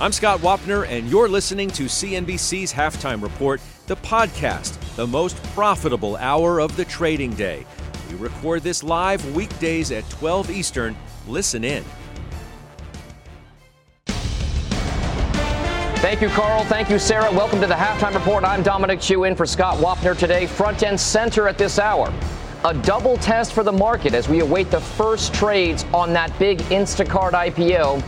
[0.00, 6.16] I'm Scott Wapner, and you're listening to CNBC's Halftime Report, the podcast, the most profitable
[6.16, 7.64] hour of the trading day.
[8.10, 10.96] We record this live weekdays at 12 Eastern.
[11.28, 11.84] Listen in.
[15.98, 16.64] Thank you, Carl.
[16.64, 17.30] Thank you, Sarah.
[17.30, 18.42] Welcome to the Halftime Report.
[18.42, 22.12] I'm Dominic Chu in for Scott Wapner today, front and center at this hour.
[22.64, 26.58] A double test for the market as we await the first trades on that big
[26.70, 28.02] Instacart IPO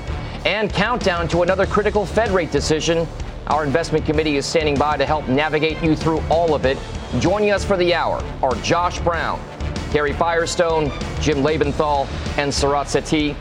[0.46, 3.04] and countdown to another critical Fed rate decision.
[3.48, 6.79] Our investment committee is standing by to help navigate you through all of it.
[7.18, 9.40] Joining us for the hour are Josh Brown,
[9.90, 12.06] Karen Firestone, Jim Lebenthal,
[12.38, 13.34] and Sarat Sethi.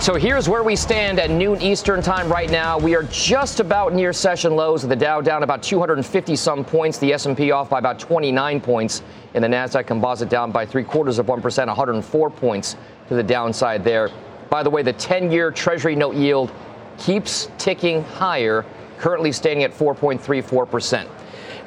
[0.00, 2.78] So here's where we stand at noon Eastern time right now.
[2.78, 4.86] We are just about near session lows.
[4.86, 9.02] The Dow down about 250 some points, the S&P off by about 29 points,
[9.34, 12.76] and the Nasdaq Composite down by three quarters of one percent, 104 points
[13.08, 14.10] to the downside there.
[14.52, 16.52] By the way, the 10 year Treasury note yield
[16.98, 18.66] keeps ticking higher,
[18.98, 21.08] currently standing at 4.34%.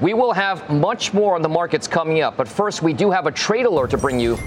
[0.01, 3.25] We will have much more on the markets coming up, but first, we do have
[3.25, 4.37] a trade alert to bring you.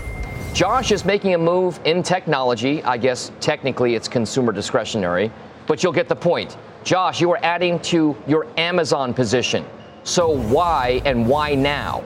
[0.55, 2.81] Josh is making a move in technology.
[2.85, 5.33] I guess technically it's consumer discretionary,
[5.67, 6.57] but you'll get the point.
[6.85, 9.67] Josh, you are adding to your Amazon position.
[10.05, 12.05] So why and why now?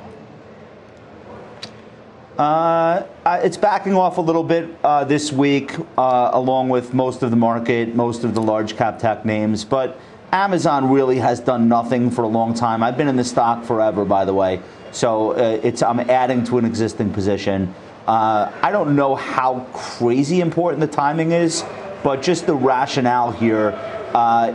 [2.39, 7.23] Uh, uh, it's backing off a little bit uh, this week, uh, along with most
[7.23, 9.65] of the market, most of the large cap tech names.
[9.65, 10.01] But
[10.33, 12.83] Amazon really has done nothing for a long time.
[12.83, 14.63] I've been in the stock forever, by the way.
[14.93, 17.75] So uh, it's I'm adding to an existing position.
[18.07, 21.65] Uh, I don't know how crazy important the timing is,
[22.03, 23.79] but just the rationale here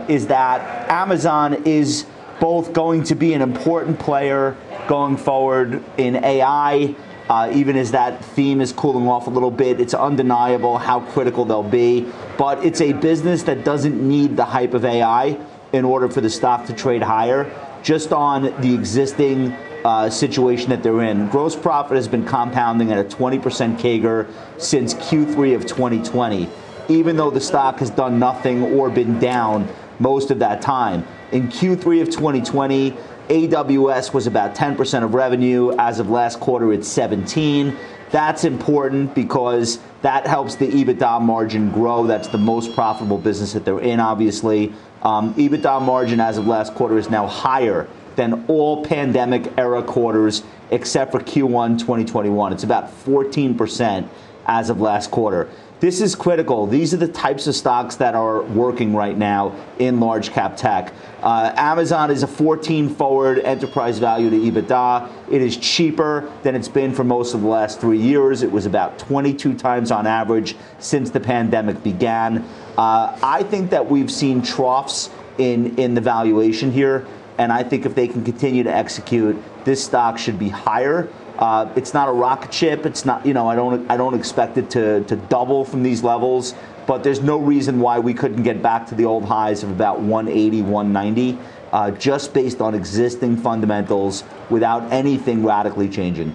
[0.08, 2.06] is that Amazon is
[2.40, 4.56] both going to be an important player
[4.88, 6.94] going forward in AI
[7.28, 11.44] uh, even as that theme is cooling off a little bit, it's undeniable how critical
[11.44, 12.10] they'll be.
[12.38, 15.38] But it's a business that doesn't need the hype of AI
[15.72, 17.52] in order for the stock to trade higher,
[17.82, 19.52] just on the existing
[19.84, 21.28] uh, situation that they're in.
[21.28, 24.26] Gross profit has been compounding at a 20% CAGR
[24.60, 26.48] since Q3 of 2020,
[26.88, 29.68] even though the stock has done nothing or been down
[29.98, 31.06] most of that time.
[31.32, 32.96] In Q3 of 2020,
[33.28, 35.72] AWS was about 10% of revenue.
[35.78, 37.76] As of last quarter, it's 17.
[38.10, 42.06] That's important because that helps the EBITDA margin grow.
[42.06, 44.72] That's the most profitable business that they're in, obviously.
[45.02, 50.42] Um, EBITDA margin as of last quarter is now higher than all pandemic era quarters
[50.70, 52.52] except for Q1 2021.
[52.52, 54.08] It's about 14%
[54.48, 55.48] as of last quarter.
[55.80, 56.66] This is critical.
[56.66, 60.92] These are the types of stocks that are working right now in large cap tech.
[61.22, 65.08] Uh, Amazon is a 14 forward enterprise value to EBITDA.
[65.30, 68.42] It is cheaper than it's been for most of the last three years.
[68.42, 72.38] It was about 22 times on average since the pandemic began.
[72.76, 77.06] Uh, I think that we've seen troughs in, in the valuation here.
[77.38, 81.08] And I think if they can continue to execute, this stock should be higher.
[81.38, 82.84] Uh, it's not a rocket ship.
[82.84, 86.02] It's not, you know, I don't, I don't expect it to, to double from these
[86.02, 86.54] levels,
[86.86, 90.00] but there's no reason why we couldn't get back to the old highs of about
[90.00, 91.38] 180, 190,
[91.72, 96.34] uh, just based on existing fundamentals without anything radically changing.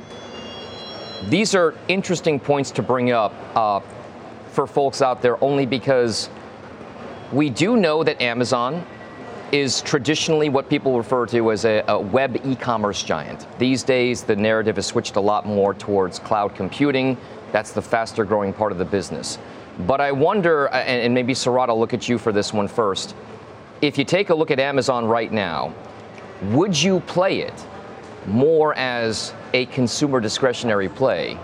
[1.30, 3.82] These are interesting points to bring up uh,
[4.52, 6.30] for folks out there only because
[7.34, 8.86] we do know that Amazon
[9.54, 13.46] is traditionally what people refer to as a, a web e commerce giant.
[13.60, 17.16] These days, the narrative has switched a lot more towards cloud computing.
[17.52, 19.38] That's the faster growing part of the business.
[19.82, 23.16] But I wonder, and maybe Sarat, I'll look at you for this one first.
[23.82, 25.72] If you take a look at Amazon right now,
[26.46, 27.66] would you play it
[28.26, 31.38] more as a consumer discretionary play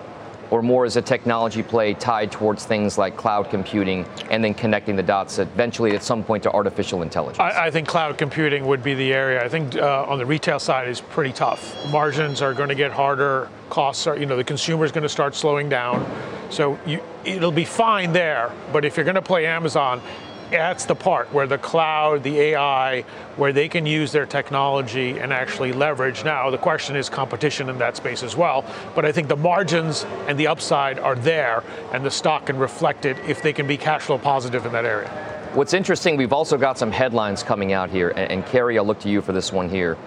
[0.51, 4.95] or more as a technology play tied towards things like cloud computing and then connecting
[4.95, 7.39] the dots eventually at some point to artificial intelligence?
[7.39, 9.43] I, I think cloud computing would be the area.
[9.43, 11.75] I think uh, on the retail side is pretty tough.
[11.91, 13.49] Margins are going to get harder.
[13.69, 16.05] Costs are, you know, the consumer is going to start slowing down.
[16.49, 18.51] So you, it'll be fine there.
[18.73, 20.01] But if you're going to play Amazon,
[20.51, 23.01] that's the part where the cloud, the AI,
[23.37, 26.23] where they can use their technology and actually leverage.
[26.23, 28.65] Now, the question is competition in that space as well.
[28.95, 31.63] But I think the margins and the upside are there,
[31.93, 34.85] and the stock can reflect it if they can be cash flow positive in that
[34.85, 35.09] area.
[35.53, 39.09] What's interesting, we've also got some headlines coming out here, and, Carrie, I'll look to
[39.09, 39.97] you for this one here.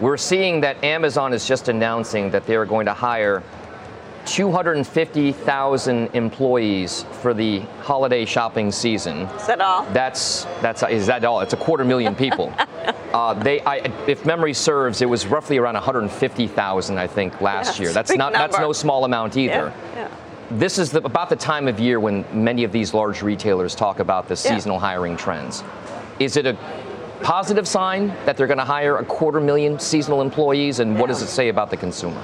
[0.00, 3.42] We're seeing that Amazon is just announcing that they are going to hire
[4.26, 9.18] 250,000 employees for the holiday shopping season.
[9.18, 9.84] Is that all?
[9.92, 11.40] That's that's is that all?
[11.40, 12.52] It's a quarter million people.
[13.12, 13.76] uh, they, I,
[14.06, 17.92] if memory serves, it was roughly around 150,000, I think, last Yeah, year.
[17.92, 19.72] That's not that's no small amount either.
[19.94, 20.08] Yeah, yeah.
[20.50, 24.00] This is the, about the time of year when many of these large retailers talk
[24.00, 25.62] about the seasonal hiring trends.
[26.18, 26.56] Is it a
[27.22, 31.22] positive sign that they're going to hire a quarter million seasonal employees, and what does
[31.22, 32.20] it say about the consumer?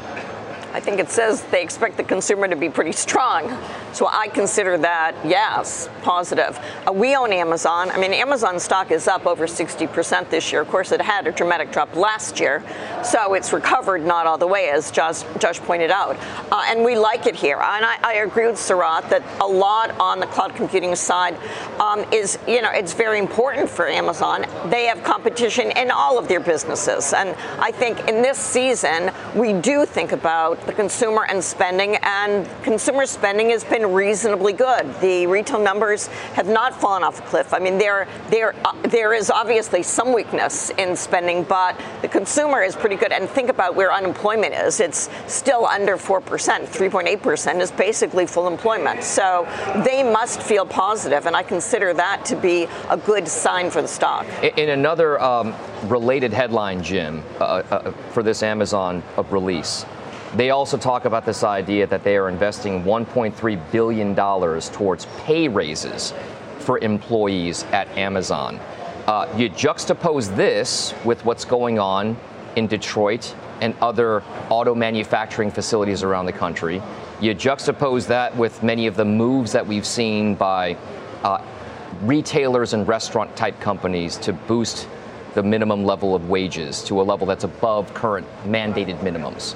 [0.76, 3.48] I think it says they expect the consumer to be pretty strong.
[3.94, 6.60] So I consider that, yes, positive.
[6.86, 7.90] Uh, we own Amazon.
[7.90, 10.60] I mean, Amazon stock is up over 60% this year.
[10.60, 12.62] Of course, it had a dramatic drop last year.
[13.02, 16.18] So it's recovered, not all the way, as Josh, Josh pointed out.
[16.52, 17.56] Uh, and we like it here.
[17.56, 21.38] And I, I agree with Sarat that a lot on the cloud computing side
[21.80, 24.44] um, is, you know, it's very important for Amazon.
[24.66, 27.14] They have competition in all of their businesses.
[27.14, 32.48] And I think in this season, we do think about the consumer and spending, and
[32.62, 34.92] consumer spending has been reasonably good.
[35.00, 37.54] The retail numbers have not fallen off a cliff.
[37.54, 42.62] I mean, there, there, uh, there is obviously some weakness in spending, but the consumer
[42.62, 43.12] is pretty good.
[43.12, 44.80] And think about where unemployment is.
[44.80, 46.20] It's still under 4%.
[46.20, 49.04] 3.8% is basically full employment.
[49.04, 49.46] So
[49.84, 53.88] they must feel positive, and I consider that to be a good sign for the
[53.88, 54.26] stock.
[54.42, 55.54] In, another um,
[55.84, 59.86] related headline, Jim, uh, uh, for this Amazon uh, release,
[60.34, 64.14] they also talk about this idea that they are investing $1.3 billion
[64.72, 66.12] towards pay raises
[66.58, 68.58] for employees at Amazon.
[69.06, 72.16] Uh, you juxtapose this with what's going on
[72.56, 76.82] in Detroit and other auto manufacturing facilities around the country.
[77.20, 80.76] You juxtapose that with many of the moves that we've seen by
[81.22, 81.42] uh,
[82.02, 84.88] retailers and restaurant type companies to boost
[85.34, 89.54] the minimum level of wages to a level that's above current mandated minimums.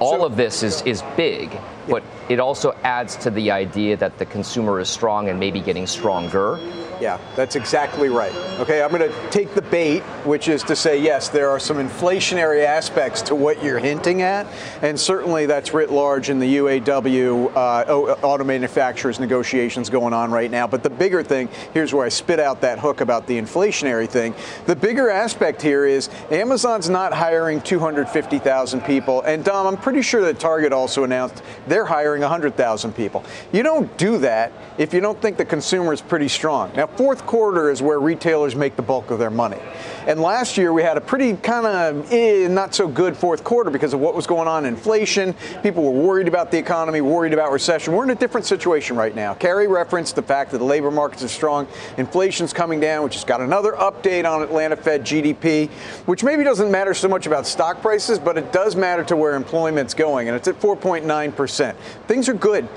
[0.00, 1.50] All So- of this is, is big,
[1.88, 5.86] but it also adds to the idea that the consumer is strong and maybe getting
[5.86, 6.58] stronger.
[7.00, 8.34] Yeah, that's exactly right.
[8.58, 11.76] Okay, I'm going to take the bait, which is to say, yes, there are some
[11.76, 14.46] inflationary aspects to what you're hinting at,
[14.82, 17.92] and certainly that's writ large in the UAW uh,
[18.22, 20.66] auto manufacturers negotiations going on right now.
[20.66, 24.34] But the bigger thing, here's where I spit out that hook about the inflationary thing.
[24.66, 30.22] The bigger aspect here is Amazon's not hiring 250,000 people, and Dom, I'm pretty sure
[30.22, 33.24] that Target also announced they're hiring 100,000 people.
[33.52, 36.72] You don't do that if you don't think the consumer is pretty strong.
[36.74, 39.58] Now, fourth quarter is where retailers make the bulk of their money.
[40.06, 43.70] And last year we had a pretty kind of eh, not so good fourth quarter
[43.70, 45.34] because of what was going on in inflation.
[45.62, 47.94] People were worried about the economy, worried about recession.
[47.94, 49.34] We're in a different situation right now.
[49.34, 51.68] Kerry referenced the fact that the labor markets are strong,
[51.98, 55.68] inflation's coming down, which has got another update on Atlanta Fed GDP,
[56.06, 59.34] which maybe doesn't matter so much about stock prices, but it does matter to where
[59.34, 61.76] employment's going, and it's at 4.9%.
[62.06, 62.68] Things are good.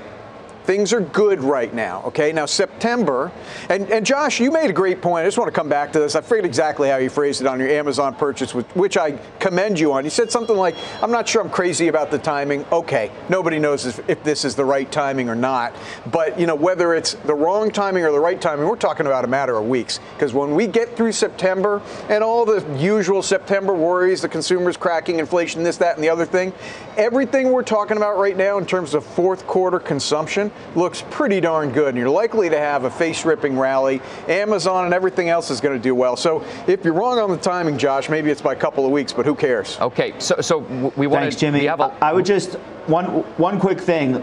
[0.64, 2.32] Things are good right now, okay?
[2.32, 3.32] Now, September,
[3.68, 5.22] and, and Josh, you made a great point.
[5.22, 6.14] I just want to come back to this.
[6.14, 9.92] I forget exactly how you phrased it on your Amazon purchase, which, I commend you
[9.92, 10.04] on.
[10.04, 12.64] You said something like, I'm not sure I'm crazy about the timing.
[12.70, 15.74] Okay, nobody knows if, if this is the right timing or not.
[16.12, 19.24] But, you know, whether it's the wrong timing or the right timing, we're talking about
[19.24, 19.98] a matter of weeks.
[20.14, 25.18] Because when we get through September and all the usual September worries, the consumers cracking,
[25.18, 26.52] inflation, this, that, and the other thing,
[26.96, 31.70] everything we're talking about right now in terms of fourth quarter consumption looks pretty darn
[31.70, 31.88] good.
[31.88, 34.00] And you're likely to have a face ripping rally.
[34.28, 36.16] Amazon and everything else is going to do well.
[36.16, 39.12] So if you're wrong on the timing, Josh, maybe it's by a couple of weeks,
[39.12, 39.78] but who cares?
[39.80, 40.58] Okay, so so
[40.96, 41.60] we want Thanks, Jimmy.
[41.60, 42.54] We have a, I would just
[42.86, 43.06] one
[43.38, 44.22] one quick thing.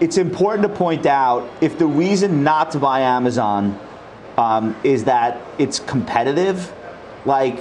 [0.00, 3.78] It's important to point out if the reason not to buy Amazon
[4.36, 6.72] um, is that it's competitive,
[7.24, 7.56] like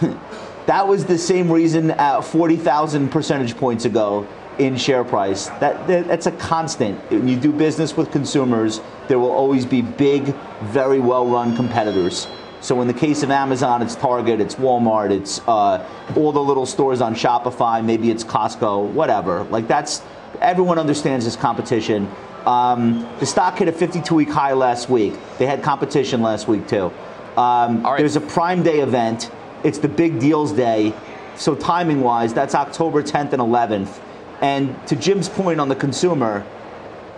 [0.66, 4.26] that was the same reason at 40,000 percentage points ago
[4.64, 5.48] in share price.
[5.60, 6.98] That, that that's a constant.
[7.10, 12.26] When you do business with consumers, there will always be big, very well-run competitors.
[12.60, 15.84] So in the case of Amazon, it's Target, it's Walmart, it's uh,
[16.16, 19.42] all the little stores on Shopify, maybe it's Costco, whatever.
[19.44, 20.02] Like that's
[20.40, 22.08] everyone understands this competition.
[22.46, 25.14] Um, the stock hit a 52-week high last week.
[25.38, 26.92] They had competition last week too.
[27.36, 27.98] Um, right.
[27.98, 29.30] There's a Prime Day event.
[29.64, 30.94] It's the big deals day.
[31.36, 34.00] So timing-wise, that's October 10th and 11th.
[34.42, 36.44] And to Jim's point on the consumer,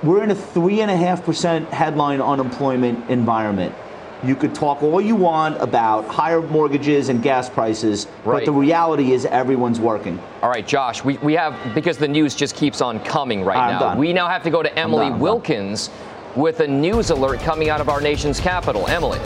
[0.03, 3.75] we're in a three and a half percent headline unemployment environment.
[4.23, 8.39] You could talk all you want about higher mortgages and gas prices, Right.
[8.41, 10.19] but the reality is everyone's working.
[10.43, 13.73] All right, Josh, we, we have, because the news just keeps on coming right I'm
[13.73, 13.99] now, done.
[13.99, 15.21] we now have to go to Emily done, I'm done.
[15.21, 15.91] Wilkins,
[16.37, 18.87] with a news alert coming out of our nation's capital.
[18.89, 19.19] Emily.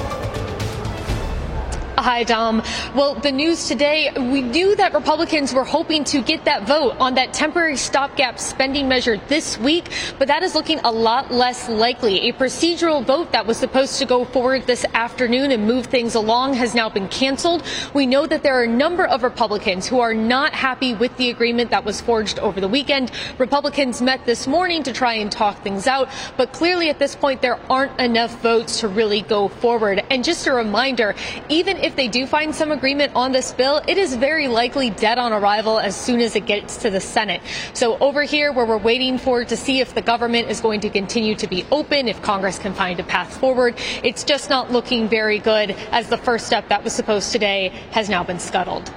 [2.00, 2.62] Hi, Dom.
[2.95, 7.14] Well, the news today, we knew that Republicans were hoping to get that vote on
[7.14, 12.28] that temporary stopgap spending measure this week, but that is looking a lot less likely.
[12.28, 16.55] A procedural vote that was supposed to go forward this afternoon and move things along
[16.55, 17.64] has now been canceled.
[17.95, 21.31] We know that there are a number of Republicans who are not happy with the
[21.31, 23.11] agreement that was forged over the weekend.
[23.38, 27.43] Republicans met this morning to try and talk things out, but clearly at this point
[27.43, 30.05] there aren't enough votes to really go forward.
[30.11, 31.17] And just a reminder,
[31.49, 34.90] even if if they do find some agreement on this bill, it is very likely
[34.90, 37.40] dead on arrival as soon as it gets to the Senate.
[37.73, 40.90] So over here, where we're waiting for to see if the government is going to
[40.90, 45.09] continue to be open, if Congress can find a path forward, it's just not looking
[45.09, 48.92] very good as the first step that was supposed today has now been scuttled.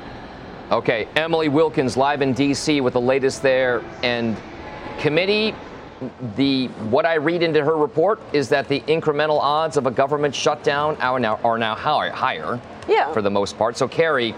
[0.69, 2.81] Okay, Emily Wilkins live in D.C.
[2.81, 3.81] with the latest there.
[4.03, 4.38] And
[5.00, 5.55] committee
[6.36, 10.34] the what I read into her report is that the incremental odds of a government
[10.34, 12.60] shutdown are now are now higher.
[12.88, 13.13] Yeah.
[13.13, 13.77] For the most part.
[13.77, 14.36] So Carrie,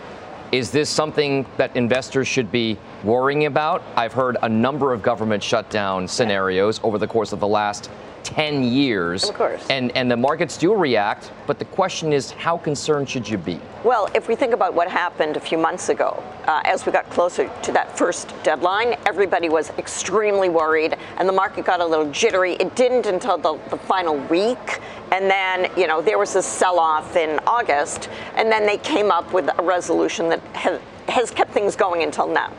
[0.52, 3.82] is this something that investors should be worrying about?
[3.96, 7.90] I've heard a number of government shutdown scenarios over the course of the last
[8.24, 9.24] 10 years.
[9.26, 9.66] Of course.
[9.70, 13.60] And, and the markets do react, but the question is how concerned should you be?
[13.84, 17.10] Well, if we think about what happened a few months ago, uh, as we got
[17.10, 22.10] closer to that first deadline, everybody was extremely worried and the market got a little
[22.12, 22.54] jittery.
[22.54, 24.80] It didn't until the, the final week.
[25.12, 29.12] And then, you know, there was a sell off in August, and then they came
[29.12, 32.52] up with a resolution that has, has kept things going until now.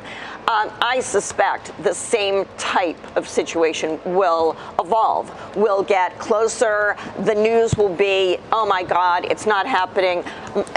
[0.46, 5.32] Uh, I suspect the same type of situation will evolve.
[5.56, 6.96] We'll get closer.
[7.20, 10.22] The news will be, oh my God, it's not happening.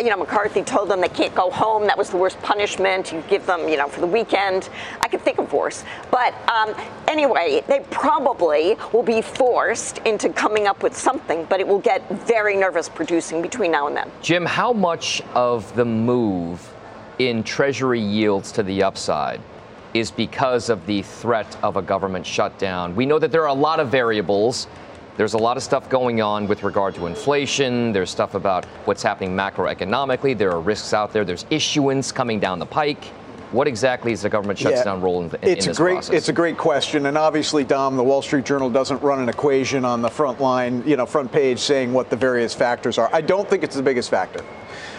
[0.02, 1.86] You know, McCarthy told them they can't go home.
[1.86, 3.12] That was the worst punishment.
[3.12, 4.70] You give them, you know, for the weekend.
[5.02, 5.84] I could think of worse.
[6.12, 6.74] But um,
[7.10, 12.10] anyway, they probably will be forced into coming up with something, but it will get
[12.26, 14.10] very nervous producing between now and then.
[14.22, 16.74] Jim, how much of the move
[17.20, 19.42] in Treasury yields to the upside
[19.94, 22.96] is because of the threat of a government shutdown.
[22.96, 24.68] We know that there are a lot of variables.
[25.18, 27.92] There's a lot of stuff going on with regard to inflation.
[27.92, 30.38] There's stuff about what's happening macroeconomically.
[30.38, 31.26] There are risks out there.
[31.26, 33.04] There's issuance coming down the pike.
[33.52, 36.16] What exactly is the government shutdown yeah, role in, in, it's in a great, process?
[36.16, 39.86] It's a great question, and obviously, Dom, the Wall Street Journal doesn't run an equation
[39.86, 43.10] on the front line, you know, front page saying what the various factors are.
[43.14, 44.44] I don't think it's the biggest factor.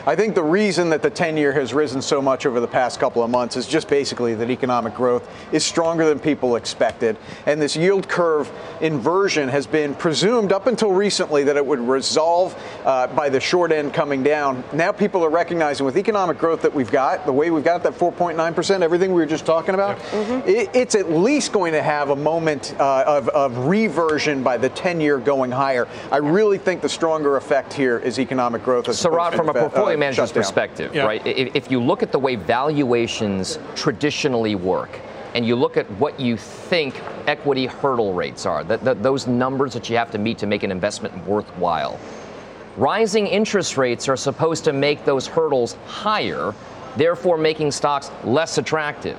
[0.08, 2.98] I think the reason that the 10 year has risen so much over the past
[2.98, 7.18] couple of months is just basically that economic growth is stronger than people expected.
[7.44, 8.50] And this yield curve
[8.80, 13.70] inversion has been presumed up until recently that it would resolve uh, by the short
[13.70, 14.64] end coming down.
[14.72, 17.92] Now people are recognizing with economic growth that we've got, the way we've got that
[17.92, 20.48] 4.9%, everything we were just talking about, mm-hmm.
[20.48, 24.70] it, it's at least going to have a moment uh, of, of reversion by the
[24.70, 25.86] 10 year going higher.
[26.10, 28.86] I really think the stronger effect here is economic growth.
[28.86, 31.04] Sarat, from a portfolio uh, manager's perspective, yeah.
[31.04, 31.26] right?
[31.26, 35.00] If, if you look at the way valuations traditionally work,
[35.34, 39.72] and you look at what you think equity hurdle rates are, that, that, those numbers
[39.74, 42.00] that you have to meet to make an investment worthwhile.
[42.76, 46.54] Rising interest rates are supposed to make those hurdles higher,
[46.96, 49.16] therefore making stocks less attractive.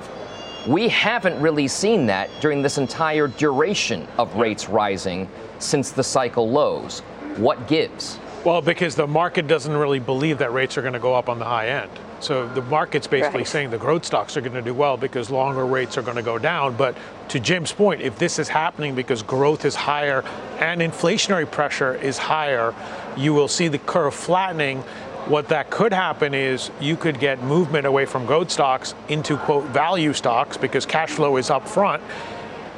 [0.68, 6.50] We haven't really seen that during this entire duration of rates rising since the cycle
[6.50, 7.00] lows.
[7.36, 8.18] What gives?
[8.42, 11.38] Well, because the market doesn't really believe that rates are going to go up on
[11.38, 11.90] the high end.
[12.20, 13.46] So the market's basically right.
[13.46, 16.22] saying the growth stocks are going to do well because longer rates are going to
[16.22, 16.74] go down.
[16.74, 16.96] But
[17.28, 20.24] to Jim's point, if this is happening because growth is higher
[20.58, 22.74] and inflationary pressure is higher,
[23.14, 24.78] you will see the curve flattening.
[25.26, 29.64] What that could happen is you could get movement away from growth stocks into quote
[29.66, 32.02] value stocks because cash flow is up front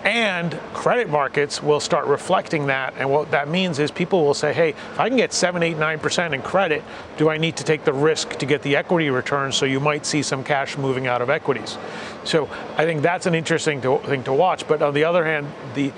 [0.04, 2.94] and credit markets will start reflecting that.
[2.97, 5.76] And what that means is people will say, hey, if I can get 7, 8,
[5.76, 6.82] 9% in credit,
[7.16, 9.52] do I need to take the risk to get the equity return?
[9.52, 11.78] So you might see some cash moving out of equities.
[12.25, 14.66] So I think that's an interesting to, thing to watch.
[14.66, 15.92] But on the other hand, the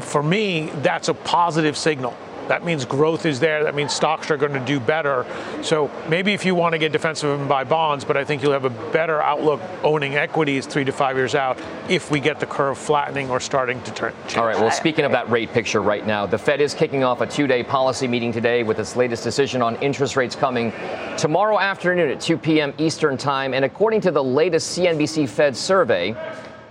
[0.00, 2.14] for me, that's a positive signal
[2.48, 3.64] that means growth is there.
[3.64, 5.26] That means stocks are going to do better.
[5.62, 8.52] So maybe if you want to get defensive and buy bonds, but I think you'll
[8.52, 12.46] have a better outlook owning equities three to five years out if we get the
[12.46, 14.12] curve flattening or starting to turn.
[14.24, 14.36] Change.
[14.36, 14.58] All right.
[14.58, 17.64] Well, speaking of that rate picture right now, the Fed is kicking off a two-day
[17.64, 20.72] policy meeting today with its latest decision on interest rates coming
[21.16, 22.72] tomorrow afternoon at 2 p.m.
[22.78, 23.54] Eastern Time.
[23.54, 26.14] And according to the latest CNBC Fed survey,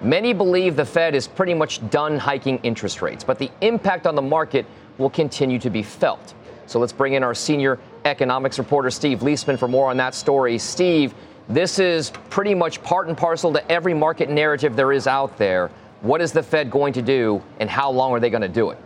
[0.02, 4.14] Many believe the Fed is pretty much done hiking interest rates, but the impact on
[4.14, 4.66] the market
[4.98, 6.34] will continue to be felt.
[6.68, 10.58] So let's bring in our senior economics reporter, Steve Liesman, for more on that story.
[10.58, 11.14] Steve,
[11.48, 15.70] this is pretty much part and parcel to every market narrative there is out there.
[16.02, 18.72] What is the Fed going to do, and how long are they going to do
[18.72, 18.78] it?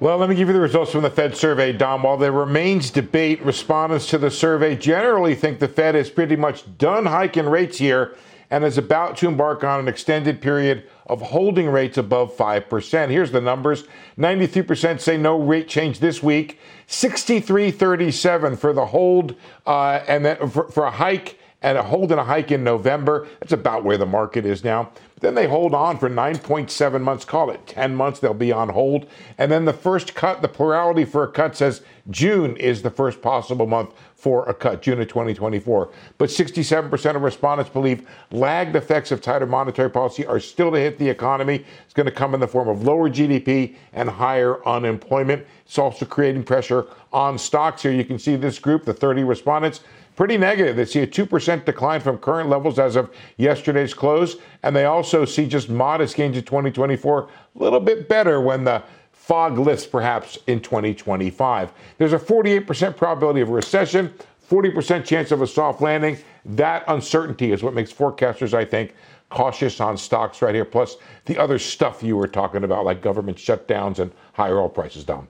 [0.00, 2.02] Well, let me give you the results from the Fed survey, Dom.
[2.02, 6.64] While there remains debate, respondents to the survey generally think the Fed is pretty much
[6.78, 8.16] done hiking rates here
[8.50, 13.08] and is about to embark on an extended period of holding rates above 5%.
[13.08, 13.84] Here's the numbers.
[14.18, 19.34] 93% say no rate change this week, 63.37 for the hold,
[19.66, 23.28] uh, and then for, for a hike and a a hike in November.
[23.40, 24.90] That's about where the market is now.
[25.14, 28.70] But Then they hold on for 9.7 months, call it 10 months, they'll be on
[28.70, 29.06] hold.
[29.36, 33.20] And then the first cut, the plurality for a cut says June is the first
[33.20, 35.90] possible month for a cut, June of 2024.
[36.16, 40.98] But 67% of respondents believe lagged effects of tighter monetary policy are still to hit
[40.98, 41.64] the economy.
[41.84, 45.46] It's going to come in the form of lower GDP and higher unemployment.
[45.66, 47.82] It's also creating pressure on stocks.
[47.82, 49.80] Here you can see this group, the 30 respondents
[50.20, 50.76] pretty negative.
[50.76, 55.24] They see a 2% decline from current levels as of yesterday's close, and they also
[55.24, 60.38] see just modest gains in 2024, a little bit better when the fog lifts perhaps
[60.46, 61.72] in 2025.
[61.96, 64.12] There's a 48% probability of a recession,
[64.46, 66.18] 40% chance of a soft landing.
[66.44, 68.94] That uncertainty is what makes forecasters, I think,
[69.30, 73.38] cautious on stocks right here, plus the other stuff you were talking about, like government
[73.38, 75.26] shutdowns and higher oil prices, Dom.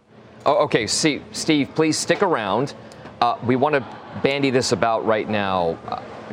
[0.46, 2.74] Oh, okay, see, Steve, please stick around.
[3.20, 5.78] Uh, we want to bandy this about right now.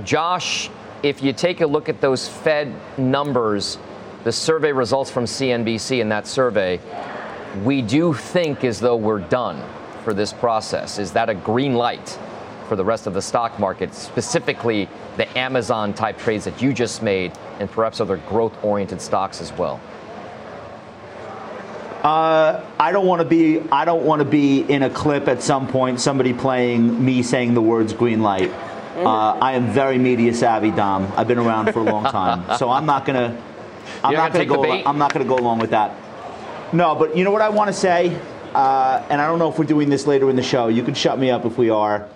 [0.03, 0.69] Josh,
[1.03, 3.77] if you take a look at those Fed numbers,
[4.24, 6.79] the survey results from CNBC in that survey,
[7.63, 9.63] we do think as though we're done
[10.03, 11.00] for this process.
[11.00, 12.19] Is that a green light
[12.67, 17.01] for the rest of the stock market, specifically the Amazon type trades that you just
[17.01, 19.79] made, and perhaps other growth oriented stocks as well?
[22.08, 23.60] Uh, I don't want to be.
[23.70, 26.00] I don't want to be in a clip at some point.
[26.00, 29.06] Somebody playing me saying the words "green light." Mm-hmm.
[29.06, 31.12] Uh, I am very media savvy, Dom.
[31.18, 33.38] I've been around for a long time, so I'm not gonna.
[34.06, 34.90] I'm You're not gonna gonna, go.
[34.90, 35.98] I'm not gonna go along with that.
[36.72, 38.18] No, but you know what I want to say,
[38.54, 40.70] uh, and I don't know if we're doing this later in the show.
[40.70, 42.08] You can shut me up if we are.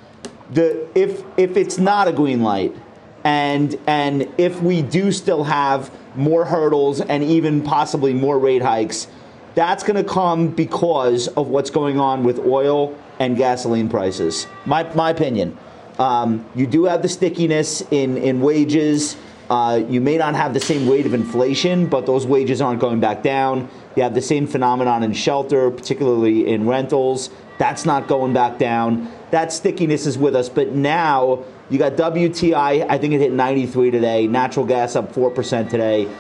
[0.54, 2.74] The if if it's not a green light,
[3.26, 9.08] and and if we do still have more hurdles and even possibly more rate hikes
[9.56, 14.48] that's going to come because of what's going on with oil and gasoline prices.
[14.66, 15.58] My, my opinion.
[16.00, 19.18] Um, you do have the stickiness in, in wages.
[19.50, 23.00] Uh, you may not have the same rate of inflation, but those wages aren't going
[23.00, 23.70] back down.
[23.96, 27.30] You have the same phenomenon in shelter, particularly in rentals.
[27.58, 29.12] That's not going back down.
[29.32, 30.48] That stickiness is with us.
[30.48, 34.28] But now you got WTI, I think it hit 93 today.
[34.28, 36.04] Natural gas up 4% today.
[36.06, 36.12] 10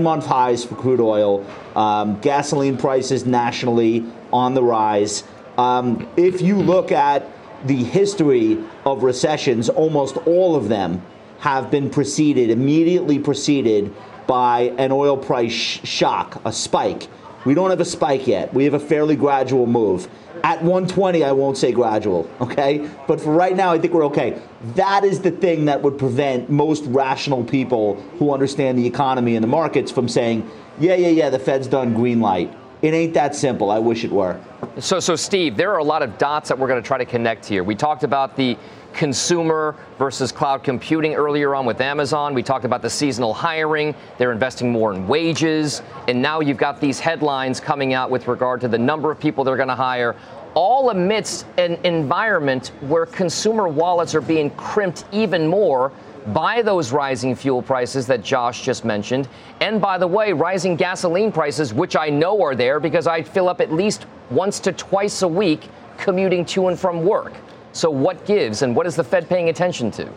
[0.00, 1.44] uh, month highs for crude oil.
[1.76, 5.22] Um, gasoline prices nationally on the rise.
[5.58, 7.28] Um, if you look at
[7.66, 11.02] the history of recessions, almost all of them
[11.40, 13.94] have been preceded, immediately preceded
[14.26, 17.06] by an oil price sh- shock, a spike.
[17.44, 18.54] We don't have a spike yet.
[18.54, 20.08] We have a fairly gradual move.
[20.42, 22.88] At 120, I won't say gradual, okay?
[23.06, 24.40] But for right now, I think we're okay.
[24.74, 29.42] That is the thing that would prevent most rational people who understand the economy and
[29.42, 30.48] the markets from saying,
[30.78, 32.52] yeah, yeah, yeah, the Fed's done green light.
[32.82, 33.70] It ain't that simple.
[33.70, 34.40] I wish it were.
[34.78, 37.04] So, so Steve, there are a lot of dots that we're going to try to
[37.04, 37.62] connect here.
[37.62, 38.56] We talked about the
[38.92, 42.34] consumer versus cloud computing earlier on with Amazon.
[42.34, 43.94] We talked about the seasonal hiring.
[44.18, 45.82] They're investing more in wages.
[46.08, 49.44] And now you've got these headlines coming out with regard to the number of people
[49.44, 50.16] they're going to hire,
[50.54, 55.92] all amidst an environment where consumer wallets are being crimped even more
[56.28, 59.28] by those rising fuel prices that Josh just mentioned.
[59.60, 63.48] And by the way, rising gasoline prices, which I know are there because I fill
[63.48, 67.32] up at least once to twice a week commuting to and from work.
[67.72, 70.08] So, what gives and what is the Fed paying attention to?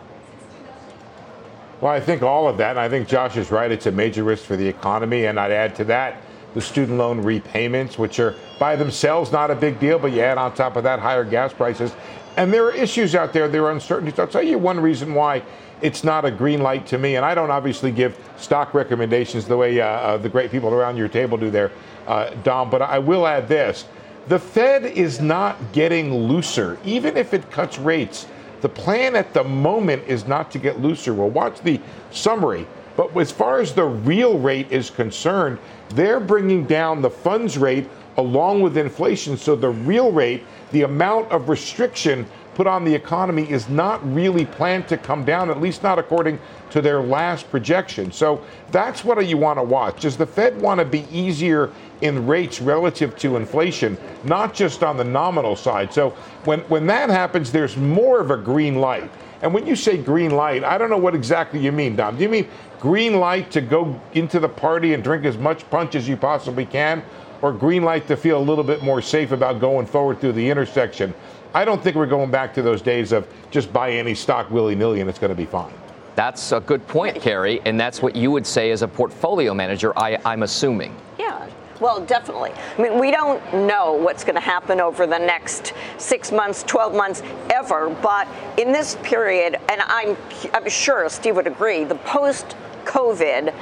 [1.80, 2.70] Well, I think all of that.
[2.70, 3.70] And I think Josh is right.
[3.70, 5.26] It's a major risk for the economy.
[5.26, 6.22] And I'd add to that
[6.54, 10.38] the student loan repayments, which are by themselves not a big deal, but you add
[10.38, 11.92] on top of that higher gas prices.
[12.36, 14.18] And there are issues out there, there are uncertainties.
[14.18, 15.42] I'll tell you one reason why
[15.84, 17.16] it's not a green light to me.
[17.16, 20.96] And I don't obviously give stock recommendations the way uh, uh, the great people around
[20.96, 21.70] your table do there,
[22.06, 23.84] uh, Dom, but I will add this.
[24.26, 28.26] The Fed is not getting looser, even if it cuts rates.
[28.62, 31.12] The plan at the moment is not to get looser.
[31.12, 31.78] We'll watch the
[32.10, 32.66] summary.
[32.96, 35.58] But as far as the real rate is concerned,
[35.90, 39.36] they're bringing down the funds rate along with inflation.
[39.36, 44.44] So the real rate, the amount of restriction put on the economy is not really
[44.44, 46.38] planned to come down, at least not according
[46.70, 48.12] to their last projection.
[48.12, 50.02] So that's what you want to watch.
[50.02, 54.96] Does the Fed want to be easier in rates relative to inflation, not just on
[54.96, 55.92] the nominal side?
[55.92, 56.10] So
[56.44, 59.10] when, when that happens, there's more of a green light.
[59.42, 62.16] And when you say green light, I don't know what exactly you mean, Dom.
[62.16, 62.48] Do you mean
[62.80, 66.64] green light to go into the party and drink as much punch as you possibly
[66.64, 67.02] can?
[67.44, 70.48] or green light to feel a little bit more safe about going forward through the
[70.48, 71.12] intersection.
[71.54, 74.74] I don't think we're going back to those days of just buy any stock willy
[74.74, 75.72] nilly and it's going to be fine.
[76.16, 79.96] That's a good point, Carrie, and that's what you would say as a portfolio manager,
[79.96, 80.96] I, I'm assuming.
[81.18, 81.48] Yeah.
[81.80, 82.52] Well, definitely.
[82.52, 86.94] I mean, we don't know what's going to happen over the next six months, 12
[86.94, 87.90] months, ever.
[87.90, 90.16] But in this period, and I'm,
[90.52, 93.52] I'm sure Steve would agree, the post COVID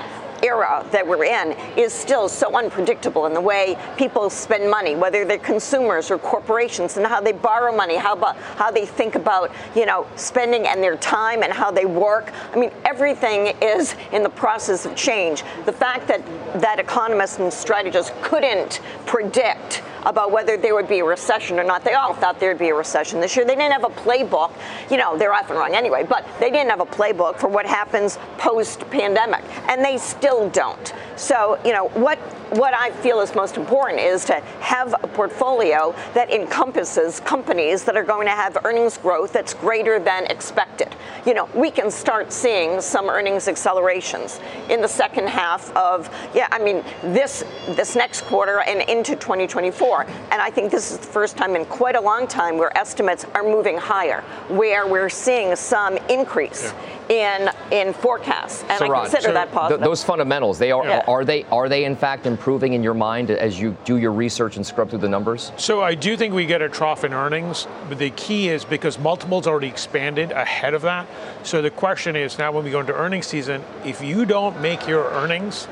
[0.43, 5.25] era that we're in is still so unpredictable in the way people spend money, whether
[5.25, 9.51] they're consumers or corporations, and how they borrow money, how about how they think about
[9.75, 12.33] you know spending and their time and how they work.
[12.53, 15.45] I mean, everything is in the process of change.
[15.65, 16.23] The fact that
[16.61, 21.85] that economists and strategists couldn't predict about whether there would be a recession or not.
[21.85, 23.45] They all thought there'd be a recession this year.
[23.45, 24.53] They didn't have a playbook.
[24.91, 28.19] You know, they're often wrong anyway, but they didn't have a playbook for what happens
[28.38, 29.45] post pandemic.
[29.69, 30.93] And they still don't.
[31.17, 32.19] So, you know, what
[32.53, 37.97] what I feel is most important is to have a portfolio that encompasses companies that
[37.97, 40.95] are going to have earnings growth that's greater than expected.
[41.25, 46.49] You know, we can start seeing some earnings accelerations in the second half of yeah,
[46.51, 50.03] I mean this this next quarter and into 2024.
[50.03, 53.25] And I think this is the first time in quite a long time where estimates
[53.35, 56.65] are moving higher, where we're seeing some increase.
[56.65, 59.81] Yeah in in forecasts, and so I Rod, consider so that positive.
[59.81, 61.05] Th- those fundamentals, they are yeah.
[61.09, 64.57] are they are they in fact improving in your mind as you do your research
[64.57, 65.53] and scrub through the numbers?
[65.57, 68.99] So I do think we get a trough in earnings, but the key is because
[68.99, 71.07] multiples already expanded ahead of that.
[71.43, 74.87] So the question is now when we go into earnings season, if you don't make
[74.87, 75.67] your earnings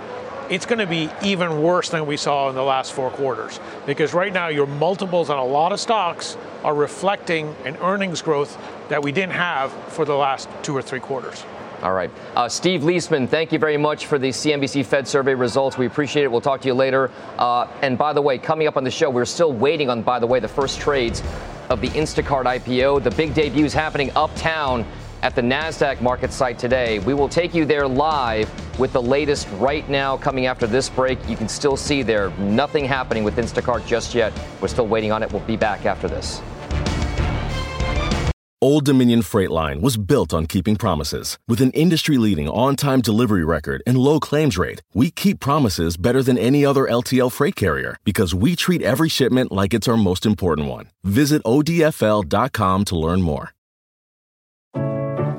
[0.50, 3.60] it's going to be even worse than we saw in the last four quarters.
[3.86, 8.58] Because right now, your multiples on a lot of stocks are reflecting an earnings growth
[8.88, 11.44] that we didn't have for the last two or three quarters.
[11.82, 12.10] All right.
[12.36, 15.78] Uh, Steve Liesman, thank you very much for the CNBC Fed survey results.
[15.78, 16.30] We appreciate it.
[16.30, 17.10] We'll talk to you later.
[17.38, 20.18] Uh, and by the way, coming up on the show, we're still waiting on, by
[20.18, 21.22] the way, the first trades
[21.70, 23.02] of the Instacart IPO.
[23.02, 24.84] The big debut is happening uptown
[25.22, 26.98] at the NASDAQ market site today.
[27.00, 31.18] We will take you there live with the latest right now coming after this break.
[31.28, 34.32] You can still see there nothing happening with Instacart just yet.
[34.60, 35.32] We're still waiting on it.
[35.32, 36.40] We'll be back after this.
[38.62, 41.38] Old Dominion Freight Line was built on keeping promises.
[41.48, 45.96] With an industry leading on time delivery record and low claims rate, we keep promises
[45.96, 49.96] better than any other LTL freight carrier because we treat every shipment like it's our
[49.96, 50.90] most important one.
[51.04, 53.54] Visit ODFL.com to learn more.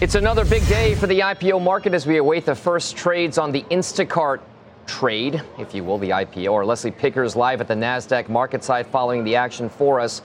[0.00, 3.52] It's another big day for the IPO market as we await the first trades on
[3.52, 4.40] the Instacart
[4.86, 6.50] trade, if you will, the IPO.
[6.50, 10.22] Or Leslie Picker's live at the NASDAQ market site following the action for us.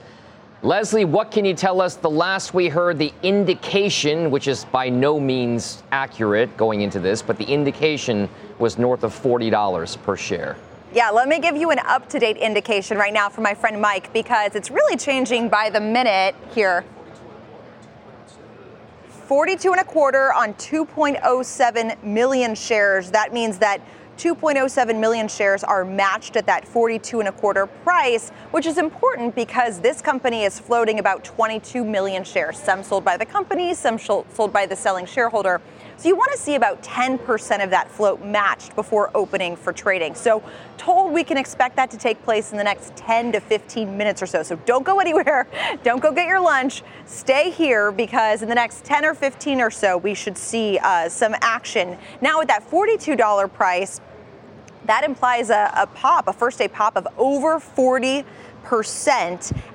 [0.62, 1.98] Leslie, what can you tell us?
[1.98, 7.22] The last we heard, the indication, which is by no means accurate going into this,
[7.22, 10.56] but the indication was north of $40 per share.
[10.94, 13.82] Yeah, let me give you an up to date indication right now from my friend
[13.82, 16.86] Mike because it's really changing by the minute here
[19.26, 23.10] 42 and a quarter on 2.07 million shares.
[23.10, 23.82] That means that
[24.18, 29.34] 2.07 million shares are matched at that 42 and a quarter price, which is important
[29.34, 33.98] because this company is floating about 22 million shares, some sold by the company, some
[33.98, 35.60] sold by the selling shareholder.
[35.98, 40.14] So you want to see about 10% of that float matched before opening for trading.
[40.14, 40.44] So
[40.78, 44.22] told we can expect that to take place in the next 10 to 15 minutes
[44.22, 44.44] or so.
[44.44, 45.48] So don't go anywhere.
[45.84, 46.84] Don't go get your lunch.
[47.06, 51.08] Stay here because in the next 10 or 15 or so, we should see uh,
[51.10, 51.98] some action.
[52.22, 54.02] Now with that $42 price,
[54.86, 58.36] that implies a, a pop, a first day pop of over 40 percent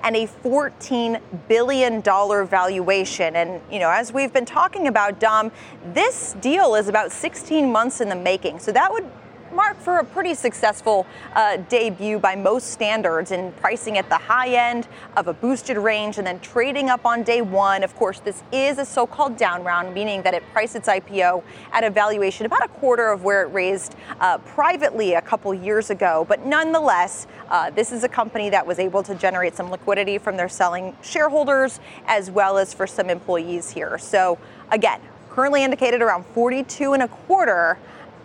[0.02, 3.36] and a $14 billion valuation.
[3.36, 5.50] And, you know, as we've been talking about, Dom,
[5.94, 8.58] this deal is about 16 months in the making.
[8.58, 9.08] So that would
[9.52, 14.48] marked for a pretty successful uh, debut by most standards in pricing at the high
[14.48, 17.82] end of a boosted range and then trading up on day one.
[17.82, 21.42] Of course, this is a so called down round, meaning that it priced its IPO
[21.72, 25.90] at a valuation about a quarter of where it raised uh, privately a couple years
[25.90, 26.24] ago.
[26.28, 30.36] But nonetheless, uh, this is a company that was able to generate some liquidity from
[30.36, 33.98] their selling shareholders as well as for some employees here.
[33.98, 34.38] So,
[34.70, 37.78] again, currently indicated around 42 and a quarter,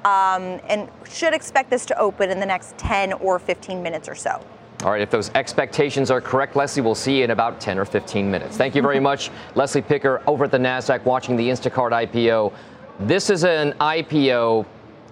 [0.06, 4.14] um, and should expect this to open in the next 10 or 15 minutes or
[4.14, 4.40] so.
[4.84, 7.86] All right, if those expectations are correct, Leslie, we'll see you in about 10 or
[7.86, 8.56] 15 minutes.
[8.56, 12.54] Thank you very much, Leslie Picker, over at the NASDAQ, watching the Instacart IPO.
[13.00, 14.66] This is an IPO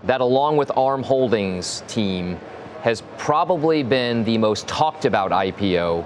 [0.04, 2.38] that, along with ARM Holdings team,
[2.84, 6.06] has probably been the most talked about IPO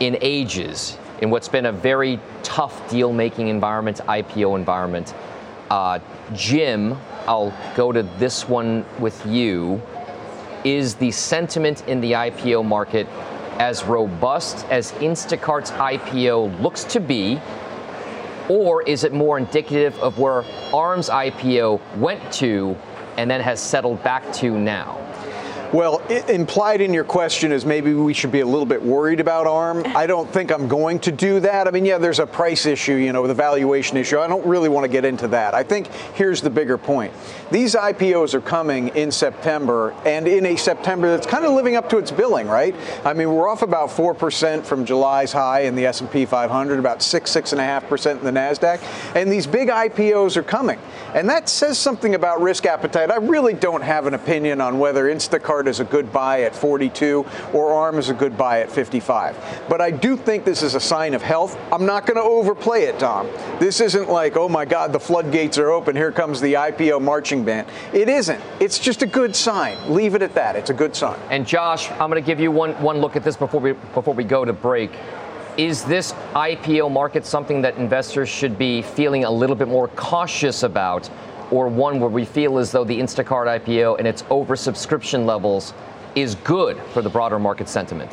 [0.00, 5.14] in ages in what's been a very tough deal making environment, IPO environment.
[5.70, 6.00] Uh,
[6.34, 6.98] Jim,
[7.30, 9.80] I'll go to this one with you.
[10.64, 13.06] Is the sentiment in the IPO market
[13.60, 17.40] as robust as Instacart's IPO looks to be?
[18.48, 20.42] Or is it more indicative of where
[20.74, 22.76] ARM's IPO went to
[23.16, 24.98] and then has settled back to now?
[25.72, 29.46] Well, implied in your question is maybe we should be a little bit worried about
[29.46, 29.84] ARM.
[29.96, 31.68] I don't think I'm going to do that.
[31.68, 34.18] I mean, yeah, there's a price issue, you know, the valuation issue.
[34.18, 35.54] I don't really want to get into that.
[35.54, 37.12] I think here's the bigger point.
[37.52, 41.88] These IPOs are coming in September and in a September that's kind of living up
[41.90, 42.74] to its billing, right?
[43.04, 47.30] I mean, we're off about 4% from July's high in the S&P 500, about 6
[47.30, 48.80] 6.5% in the Nasdaq,
[49.14, 50.80] and these big IPOs are coming.
[51.14, 53.10] And that says something about risk appetite.
[53.10, 57.26] I really don't have an opinion on whether Instacart is a good buy at 42
[57.52, 59.64] or ARM is a good buy at 55.
[59.68, 61.58] But I do think this is a sign of health.
[61.72, 63.28] I'm not going to overplay it, Dom.
[63.58, 65.96] This isn't like, oh my God, the floodgates are open.
[65.96, 67.68] Here comes the IPO marching band.
[67.92, 68.40] It isn't.
[68.60, 69.92] It's just a good sign.
[69.92, 70.56] Leave it at that.
[70.56, 71.18] It's a good sign.
[71.30, 74.14] And Josh, I'm going to give you one, one look at this before we, before
[74.14, 74.90] we go to break.
[75.56, 80.62] Is this IPO market something that investors should be feeling a little bit more cautious
[80.62, 81.10] about
[81.50, 85.74] or one where we feel as though the Instacart IPO and its oversubscription levels
[86.14, 88.10] is good for the broader market sentiment?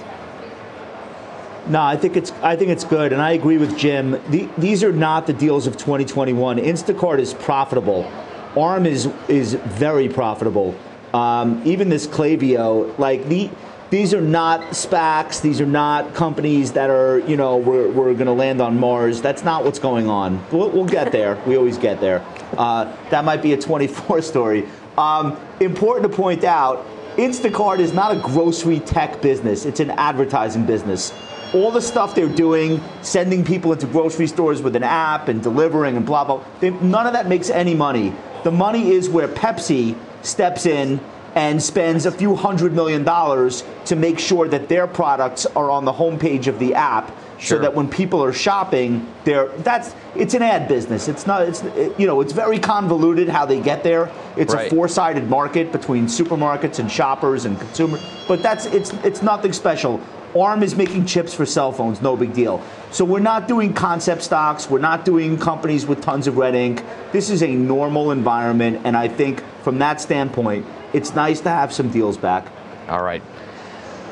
[1.67, 4.12] No, I think it's I think it's good, and I agree with Jim.
[4.30, 6.58] The, these are not the deals of 2021.
[6.58, 8.10] Instacart is profitable.
[8.56, 10.76] ARM is is very profitable.
[11.13, 13.50] Um, even this Klaviyo, like the
[13.89, 15.41] these are not SPACs.
[15.41, 19.21] These are not companies that are, you know, we're, we're going to land on Mars.
[19.21, 20.45] That's not what's going on.
[20.52, 21.41] We'll, we'll get there.
[21.47, 22.26] We always get there.
[22.57, 24.67] Uh, that might be a 24 story.
[24.97, 26.86] Um, important to point out
[27.17, 31.13] Instacart is not a grocery tech business, it's an advertising business.
[31.53, 35.97] All the stuff they're doing, sending people into grocery stores with an app and delivering
[35.97, 38.13] and blah, blah, they, none of that makes any money.
[38.43, 40.99] The money is where Pepsi steps in
[41.36, 45.86] and spends a few hundred million dollars to make sure that their products are on
[45.86, 47.58] the homepage of the app sure.
[47.58, 51.63] so that when people are shopping they're that's it's an ad business it's not it's
[51.63, 54.67] it, you know it's very convoluted how they get there it's right.
[54.67, 60.02] a four-sided market between supermarkets and shoppers and consumers but that's it's it's nothing special
[60.36, 62.62] ARM is making chips for cell phones, no big deal.
[62.91, 66.84] So we're not doing concept stocks, we're not doing companies with tons of red ink.
[67.12, 71.73] This is a normal environment, and I think from that standpoint, it's nice to have
[71.73, 72.47] some deals back.
[72.88, 73.23] All right.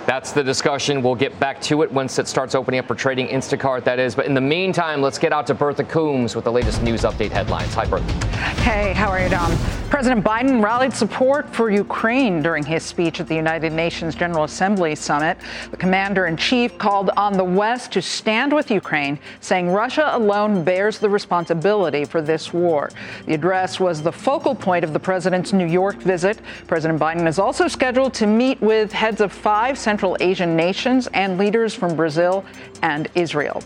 [0.06, 1.02] That's the discussion.
[1.02, 4.14] We'll get back to it once it starts opening up for trading Instacart, that is.
[4.14, 7.32] But in the meantime, let's get out to Bertha Coombs with the latest news update
[7.32, 7.74] headlines.
[7.74, 8.28] Hi, Bertha.
[8.62, 9.52] Hey, how are you, Dom?
[9.90, 14.94] President Biden rallied support for Ukraine during his speech at the United Nations General Assembly
[14.94, 15.38] summit.
[15.72, 20.64] The commander in chief called on the West to stand with Ukraine, saying Russia alone
[20.64, 22.92] bears the responsibility for this war.
[23.26, 26.40] The address was the focal point of the president's New York visit.
[26.68, 31.38] President Biden is also scheduled to meet with heads of five Central Asian nations and
[31.38, 32.44] leaders from Brazil
[32.82, 33.64] and Israel.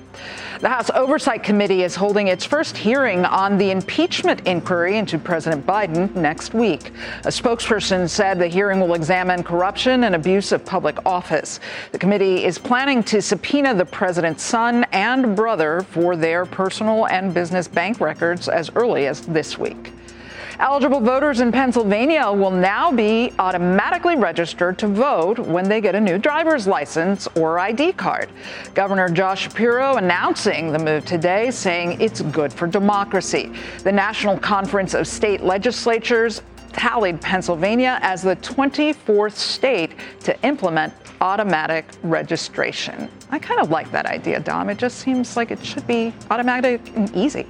[0.59, 5.65] The House Oversight Committee is holding its first hearing on the impeachment inquiry into President
[5.65, 6.91] Biden next week.
[7.23, 11.59] A spokesperson said the hearing will examine corruption and abuse of public office.
[11.91, 17.33] The committee is planning to subpoena the president's son and brother for their personal and
[17.33, 19.93] business bank records as early as this week.
[20.59, 26.01] Eligible voters in Pennsylvania will now be automatically registered to vote when they get a
[26.01, 28.29] new driver's license or ID card.
[28.73, 33.53] Governor Josh Shapiro announcing the move today, saying it's good for democracy.
[33.83, 36.41] The National Conference of State Legislatures
[36.73, 39.91] tallied Pennsylvania as the 24th state
[40.25, 43.09] to implement automatic registration.
[43.31, 44.69] I kind of like that idea, Dom.
[44.69, 47.45] It just seems like it should be automatic and easy.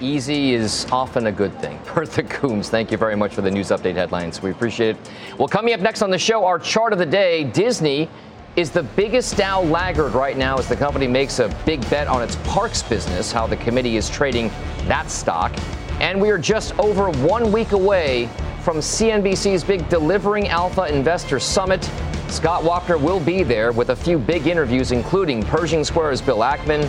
[0.00, 1.80] Easy is often a good thing.
[1.94, 4.40] Bertha Coombs, thank you very much for the news update headlines.
[4.40, 5.10] We appreciate it.
[5.38, 8.08] Well, coming up next on the show, our chart of the day Disney
[8.54, 12.22] is the biggest Dow laggard right now as the company makes a big bet on
[12.22, 14.50] its parks business, how the committee is trading
[14.86, 15.52] that stock.
[16.00, 18.28] And we are just over one week away
[18.62, 21.82] from CNBC's big Delivering Alpha Investor Summit.
[22.28, 26.88] Scott Wapner will be there with a few big interviews, including Pershing Square's Bill Ackman.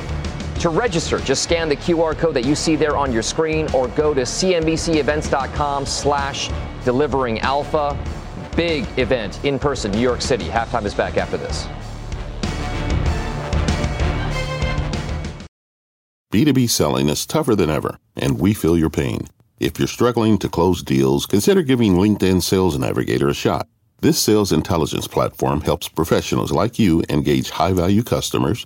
[0.60, 3.88] To register, just scan the QR code that you see there on your screen or
[3.90, 6.50] go to cnbcevents.com slash
[6.84, 7.98] delivering alpha.
[8.58, 10.46] Big event in person, New York City.
[10.50, 11.66] Halftime is back after this.
[16.34, 19.28] B2B selling is tougher than ever, and we feel your pain.
[19.60, 23.68] If you're struggling to close deals, consider giving LinkedIn Sales Navigator a shot.
[24.02, 28.66] This sales intelligence platform helps professionals like you engage high value customers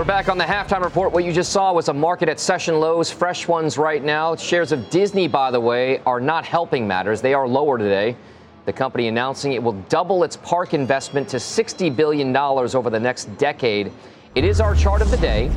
[0.00, 1.12] We're back on the halftime report.
[1.12, 4.34] What you just saw was a market at session lows, fresh ones right now.
[4.34, 7.20] Shares of Disney, by the way, are not helping matters.
[7.20, 8.16] They are lower today.
[8.64, 13.26] The company announcing it will double its park investment to $60 billion over the next
[13.36, 13.92] decade.
[14.34, 15.50] It is our chart of the day.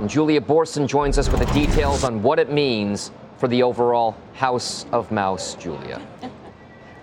[0.00, 4.16] And Julia Boorstin joins us with the details on what it means for the overall
[4.32, 5.54] House of Mouse.
[5.54, 6.04] Julia.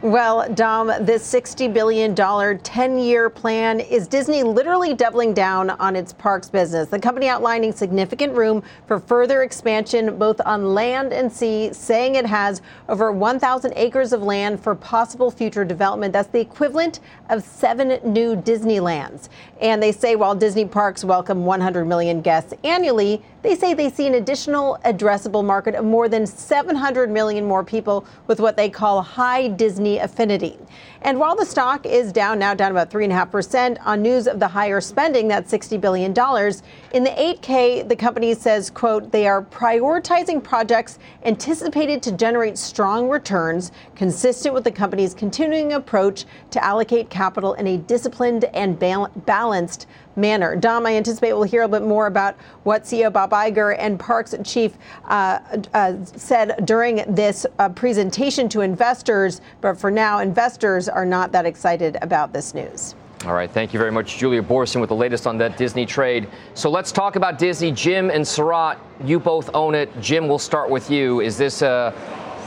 [0.02, 6.12] Well, Dom, this $60 billion 10 year plan is Disney literally doubling down on its
[6.12, 6.90] parks business.
[6.90, 12.26] The company outlining significant room for further expansion both on land and sea, saying it
[12.26, 16.14] has over 1,000 acres of land for possible future development.
[16.14, 19.30] That's the equivalent of seven new Disneylands.
[19.62, 24.08] And they say while Disney parks welcome 100 million guests annually, they say they see
[24.08, 29.01] an additional addressable market of more than 700 million more people with what they call
[29.01, 30.58] high Disney affinity.
[31.04, 34.80] And while the stock is down now, down about 3.5% on news of the higher
[34.80, 40.99] spending, that $60 billion, in the 8K, the company says, quote, they are prioritizing projects
[41.23, 47.65] anticipated to generate strong returns consistent with the company's continuing approach to allocate capital in
[47.65, 50.56] a disciplined and balanced manner.
[50.56, 54.36] Dom, I anticipate we'll hear a bit more about what CEO Bob Iger and Parks
[54.43, 54.74] Chief
[55.06, 55.39] uh,
[55.74, 59.41] uh, said during this uh, presentation to investors.
[59.62, 62.95] But for now, investors are not that excited about this news.
[63.26, 66.28] All right, thank you very much, Julia Boorstin, with the latest on that Disney trade.
[66.56, 67.71] So let's talk about Disney.
[67.71, 69.89] Jim and Sarat, you both own it.
[70.02, 71.21] Jim, we'll start with you.
[71.21, 71.93] Is this a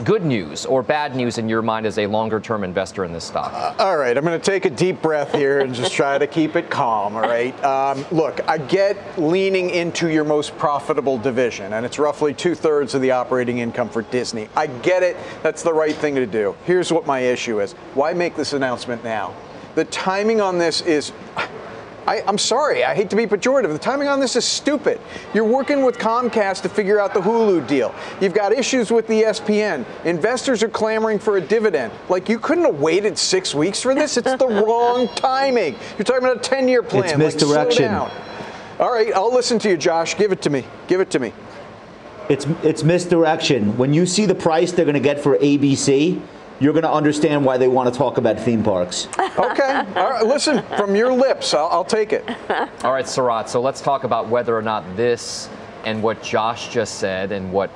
[0.03, 3.23] good news or bad news in your mind as a longer term investor in this
[3.23, 3.53] stock?
[3.53, 6.27] Uh, all right, I'm going to take a deep breath here and just try to
[6.27, 7.63] keep it calm, all right?
[7.63, 12.93] Um, look, I get leaning into your most profitable division, and it's roughly two thirds
[12.95, 14.49] of the operating income for Disney.
[14.55, 16.55] I get it, that's the right thing to do.
[16.65, 19.33] Here's what my issue is why make this announcement now?
[19.75, 21.11] The timing on this is
[22.07, 23.71] I, am sorry, I hate to be pejorative.
[23.71, 25.01] The timing on this is stupid.
[25.33, 27.95] You're working with Comcast to figure out the Hulu deal.
[28.21, 29.85] You've got issues with the ESPN.
[30.05, 31.91] Investors are clamoring for a dividend.
[32.07, 34.17] Like, you couldn't have waited six weeks for this?
[34.17, 35.75] It's the wrong timing.
[35.97, 37.05] You're talking about a 10 year plan.
[37.05, 37.91] It's misdirection.
[37.91, 38.11] Like,
[38.79, 40.15] All right, I'll listen to you, Josh.
[40.15, 40.63] Give it to me.
[40.87, 41.33] Give it to me.
[42.29, 43.77] It's, it's misdirection.
[43.77, 46.21] When you see the price they're going to get for ABC,
[46.59, 49.07] you're going to understand why they want to talk about theme parks.
[49.19, 49.83] okay.
[49.95, 50.25] All right.
[50.25, 52.27] Listen, from your lips, I'll, I'll take it.
[52.83, 53.49] All right, Sarat.
[53.49, 55.49] So let's talk about whether or not this
[55.83, 57.69] and what Josh just said and what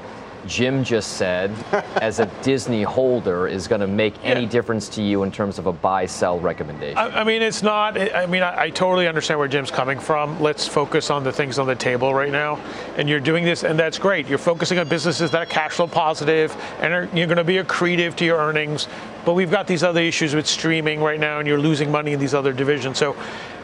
[0.47, 1.51] Jim just said
[2.01, 4.31] as a Disney holder is going to make yeah.
[4.31, 6.97] any difference to you in terms of a buy sell recommendation?
[6.97, 7.99] I, I mean, it's not.
[7.99, 10.39] I mean, I, I, totally understand where Jim's coming from.
[10.39, 12.55] Let's focus on the things on the table right now.
[12.97, 14.27] And you're doing this, and that's great.
[14.27, 17.55] You're focusing on businesses that are cash flow positive and are, you're going to be
[17.55, 18.87] accretive to your earnings.
[19.25, 22.19] But we've got these other issues with streaming right now, and you're losing money in
[22.19, 22.97] these other divisions.
[22.97, 23.15] So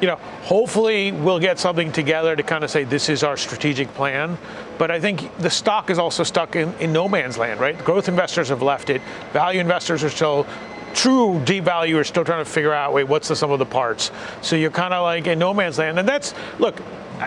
[0.02, 3.88] you know, hopefully we'll get something together to kind of say this is our strategic
[3.94, 4.38] plan.
[4.78, 7.78] But I think the stock is also stuck in, in no man's land, right?
[7.84, 9.02] Growth investors have left it.
[9.32, 10.46] Value investors are still
[10.94, 13.66] true deep value are still trying to figure out wait what's the sum of the
[13.66, 16.74] parts so you're kind of like in no man's land and that's look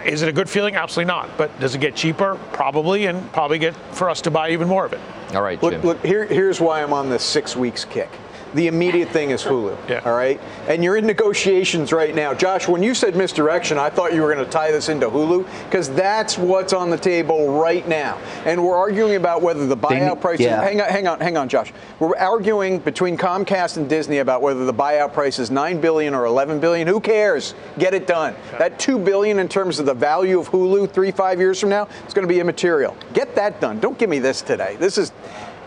[0.06, 3.58] is it a good feeling absolutely not but does it get cheaper probably and probably
[3.58, 5.00] get for us to buy even more of it
[5.34, 5.70] all right Jim.
[5.70, 8.08] look, look here, here's why i'm on this six weeks kick
[8.54, 9.76] the immediate thing is Hulu.
[9.88, 10.02] Yeah.
[10.04, 10.40] All right.
[10.68, 12.34] And you're in negotiations right now.
[12.34, 15.46] Josh, when you said misdirection, I thought you were going to tie this into Hulu
[15.64, 18.18] because that's what's on the table right now.
[18.44, 20.40] And we're arguing about whether the buyout price.
[20.40, 20.62] yeah.
[20.62, 21.72] Hang on, hang on, hang on, Josh.
[21.98, 26.24] We're arguing between Comcast and Disney about whether the buyout price is nine billion or
[26.26, 26.86] eleven billion.
[26.88, 27.54] Who cares?
[27.78, 28.34] Get it done.
[28.58, 31.88] That two billion in terms of the value of Hulu three, five years from now,
[32.04, 32.96] it's going to be immaterial.
[33.12, 33.80] Get that done.
[33.80, 34.76] Don't give me this today.
[34.78, 35.12] This is.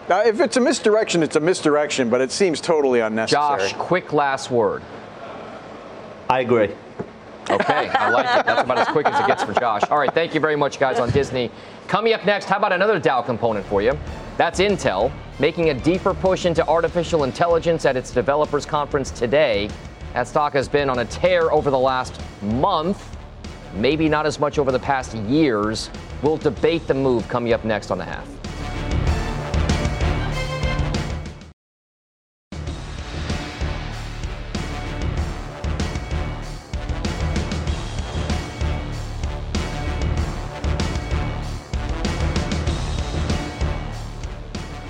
[0.10, 3.70] Now, if it's a misdirection, it's a misdirection, but it seems totally unnecessary.
[3.70, 4.82] Josh, quick last word.
[6.30, 6.70] I agree.
[7.50, 8.46] Okay, I like it.
[8.46, 9.82] That's about as quick as it gets for Josh.
[9.90, 11.52] All right, thank you very much, guys, on Disney.
[11.88, 13.98] Coming up next, how about another Dow component for you?
[14.38, 19.70] That's Intel, making a deeper push into artificial intelligence at its developers conference today.
[20.14, 23.18] That stock has been on a tear over the last month,
[23.74, 25.90] maybe not as much over the past years.
[26.22, 28.28] We'll debate the move coming up next on the half.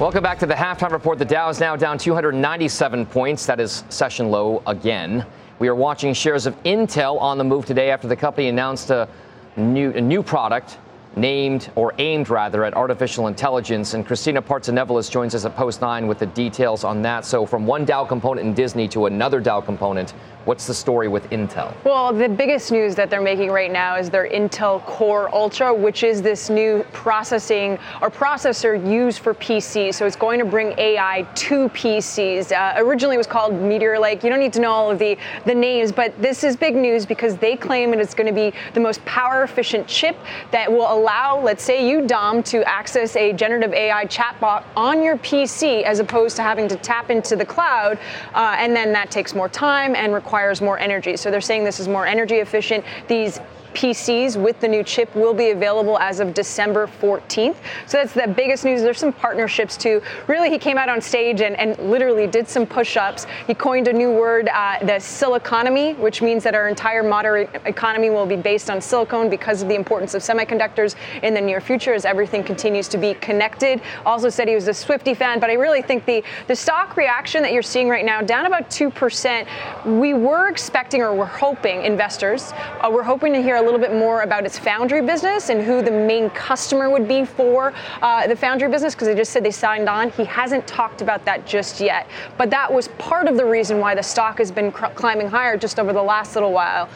[0.01, 1.19] Welcome back to the halftime report.
[1.19, 3.45] The Dow is now down 297 points.
[3.45, 5.23] That is session low again.
[5.59, 9.07] We are watching shares of Intel on the move today after the company announced a
[9.55, 10.79] new, a new product
[11.15, 13.93] named or aimed rather at artificial intelligence.
[13.93, 17.25] And Kristina Partsinevelos joins us at Post 9 with the details on that.
[17.25, 20.11] So from one Dow component in Disney to another Dow component,
[20.45, 21.73] what's the story with Intel?
[21.83, 26.03] Well, the biggest news that they're making right now is their Intel Core Ultra, which
[26.03, 29.95] is this new processing or processor used for PCs.
[29.95, 32.51] So it's going to bring AI to PCs.
[32.51, 34.23] Uh, originally, it was called Meteor Lake.
[34.23, 37.05] You don't need to know all of the, the names, but this is big news
[37.05, 40.15] because they claim it is going to be the most power efficient chip
[40.51, 45.17] that will allow, let's say you, Dom, to access a generative AI chatbot on your
[45.17, 47.97] PC as opposed to having to tap into the cloud.
[48.35, 51.17] Uh, and then that takes more time and requires more energy.
[51.17, 52.85] So they're saying this is more energy efficient.
[53.07, 53.39] These
[53.73, 57.55] PCs with the new chip will be available as of December 14th.
[57.87, 58.81] So that's the biggest news.
[58.81, 60.01] There's some partnerships too.
[60.27, 63.25] Really, he came out on stage and, and literally did some push ups.
[63.47, 68.09] He coined a new word, uh, the siliconomy, which means that our entire modern economy
[68.09, 71.93] will be based on silicone because of the importance of semiconductors in the near future
[71.93, 73.81] as everything continues to be connected.
[74.05, 77.41] Also said he was a Swifty fan, but I really think the, the stock reaction
[77.43, 82.53] that you're seeing right now, down about 2%, we were expecting or we're hoping investors,
[82.81, 85.81] uh, we're hoping to hear a little bit more about its foundry business and who
[85.83, 89.51] the main customer would be for uh, the foundry business because they just said they
[89.51, 90.09] signed on.
[90.11, 92.07] He hasn't talked about that just yet.
[92.37, 95.57] But that was part of the reason why the stock has been cr- climbing higher
[95.57, 96.89] just over the last little while.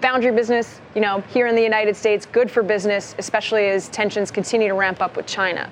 [0.00, 4.30] Foundry business, you know, here in the United States, good for business, especially as tensions
[4.30, 5.70] continue to ramp up with China.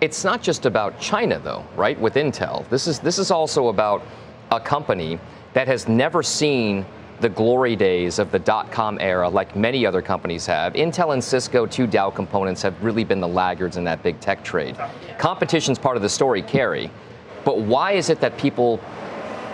[0.00, 1.98] It's not just about China, though, right?
[1.98, 4.02] With Intel, this is this is also about
[4.50, 5.18] a company
[5.54, 6.84] that has never seen
[7.20, 10.72] the glory days of the dot com era, like many other companies have.
[10.74, 14.42] Intel and Cisco, two Dow components, have really been the laggards in that big tech
[14.42, 14.76] trade.
[15.18, 16.90] Competition's part of the story, Carrie.
[17.44, 18.80] But why is it that people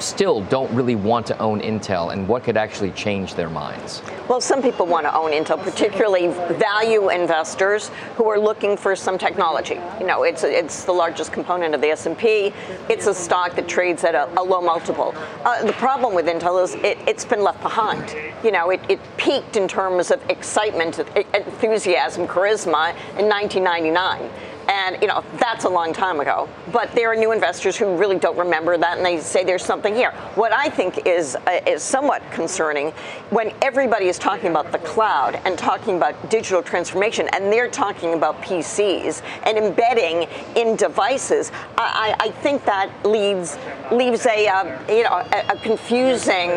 [0.00, 4.02] still don't really want to own Intel, and what could actually change their minds?
[4.28, 6.28] Well, some people want to own Intel, particularly
[6.58, 9.78] value investors who are looking for some technology.
[9.98, 12.52] You know, it's it's the largest component of the S&P.
[12.88, 15.14] It's a stock that trades at a, a low multiple.
[15.44, 18.14] Uh, the problem with Intel is it, has been left behind.
[18.44, 24.30] You know, it, it peaked in terms of excitement, enthusiasm, charisma in 1999.
[24.70, 26.48] And, you know, that's a long time ago.
[26.70, 29.96] But there are new investors who really don't remember that and they say there's something
[29.96, 30.12] here.
[30.36, 32.92] What I think is, uh, is somewhat concerning
[33.30, 38.14] when everybody is talking about the cloud and talking about digital transformation and they're talking
[38.14, 43.58] about PCs and embedding in devices, I, I think that leads,
[43.90, 46.50] leaves a, um, you know, a, a confusing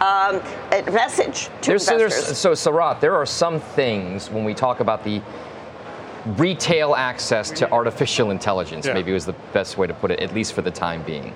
[0.00, 0.42] um,
[0.92, 2.26] message to there's, investors.
[2.26, 5.22] There's, so, Sarat, there are some things when we talk about the
[6.36, 8.94] retail access to artificial intelligence, Yeah.
[8.94, 11.32] maybe was the best way to put it, at least for the time being.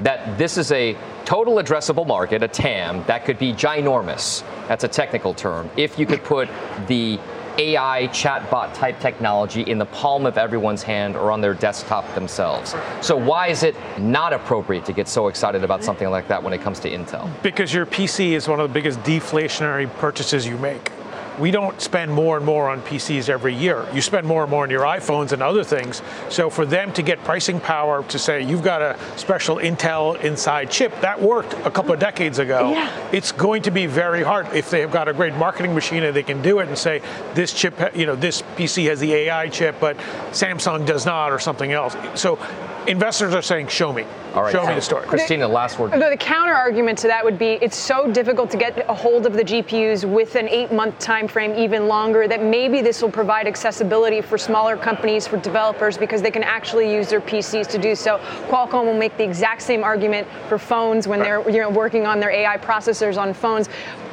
[0.00, 4.42] That this is a total addressable market, a TAM, that could be ginormous.
[4.68, 5.70] That's a technical term.
[5.76, 6.48] If you could put
[6.88, 7.18] the
[7.58, 12.74] AI chatbot type technology in the palm of everyone's hand or on their desktop themselves.
[13.02, 16.54] So why is it not appropriate to get so excited about something like that when
[16.54, 17.28] it comes to Intel?
[17.42, 20.90] Because your PC is one of the biggest deflationary purchases you make
[21.38, 23.86] we don't spend more and more on PCs every year.
[23.92, 26.02] You spend more and more on your iPhones and other things.
[26.28, 30.70] So for them to get pricing power to say you've got a special Intel inside
[30.70, 32.70] chip, that worked a couple of decades ago.
[32.72, 33.10] Yeah.
[33.12, 36.22] It's going to be very hard if they've got a great marketing machine and they
[36.22, 37.02] can do it and say
[37.34, 39.96] this chip, you know, this PC has the AI chip, but
[40.30, 41.96] Samsung does not or something else.
[42.14, 42.38] So
[42.86, 44.04] investors are saying, show me.
[44.34, 44.52] All right.
[44.52, 45.06] Show me the story.
[45.06, 45.92] Christina, last word.
[45.92, 49.26] The, the counter argument to that would be it's so difficult to get a hold
[49.26, 53.10] of the GPUs with an eight month time frame, even longer, that maybe this will
[53.10, 57.78] provide accessibility for smaller companies, for developers, because they can actually use their PCs to
[57.78, 58.18] do so.
[58.48, 62.20] Qualcomm will make the exact same argument for phones when they're you know, working on
[62.20, 63.68] their AI processors on phones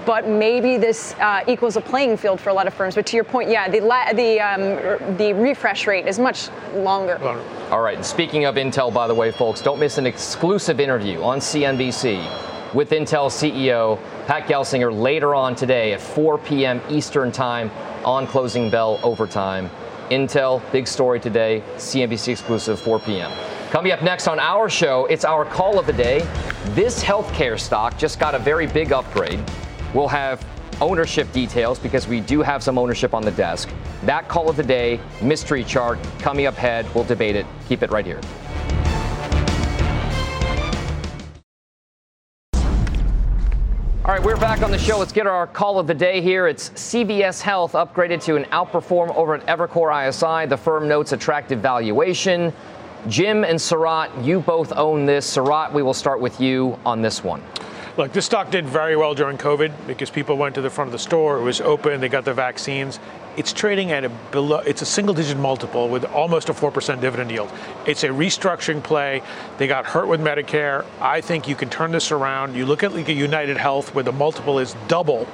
[0.06, 2.96] but maybe this uh, equals a playing field for a lot of firms.
[2.96, 7.20] But to your point, yeah, the la- the um, the refresh rate is much longer.
[7.70, 8.04] All right.
[8.04, 12.26] Speaking of Intel, by the way, folks, don't miss an exclusive interview on CNBC
[12.74, 16.82] with Intel CEO Pat Gelsinger later on today at 4 p.m.
[16.90, 17.72] Eastern Time
[18.06, 19.70] on Closing Bell Overtime.
[20.10, 23.32] Intel, big story today, CNBC exclusive, 4 p.m.
[23.70, 26.20] Coming up next on our show, it's our call of the day.
[26.70, 29.40] This healthcare stock just got a very big upgrade.
[29.94, 30.44] We'll have
[30.82, 33.70] ownership details because we do have some ownership on the desk.
[34.04, 36.88] That call of the day, mystery chart coming up ahead.
[36.96, 37.46] We'll debate it.
[37.68, 38.22] Keep it right here.
[44.20, 44.98] Right, we're back on the show.
[44.98, 46.48] Let's get our call of the day here.
[46.48, 50.48] It's CVS Health upgraded to an outperform over at Evercore ISI.
[50.48, 52.52] The firm notes attractive valuation.
[53.08, 55.38] Jim and Sarat, you both own this.
[55.38, 57.42] Sarat, we will start with you on this one.
[57.96, 60.92] Look, this stock did very well during COVID because people went to the front of
[60.92, 61.38] the store.
[61.38, 62.02] It was open.
[62.02, 63.00] They got the vaccines.
[63.40, 64.58] It's trading at a below.
[64.60, 67.50] It's a single-digit multiple with almost a four percent dividend yield.
[67.88, 69.24] It's a restructuring play.
[69.58, 70.86] They got hurt with Medicare.
[71.00, 72.54] I think you can turn this around.
[72.54, 75.26] You look at like United Health, where the multiple is double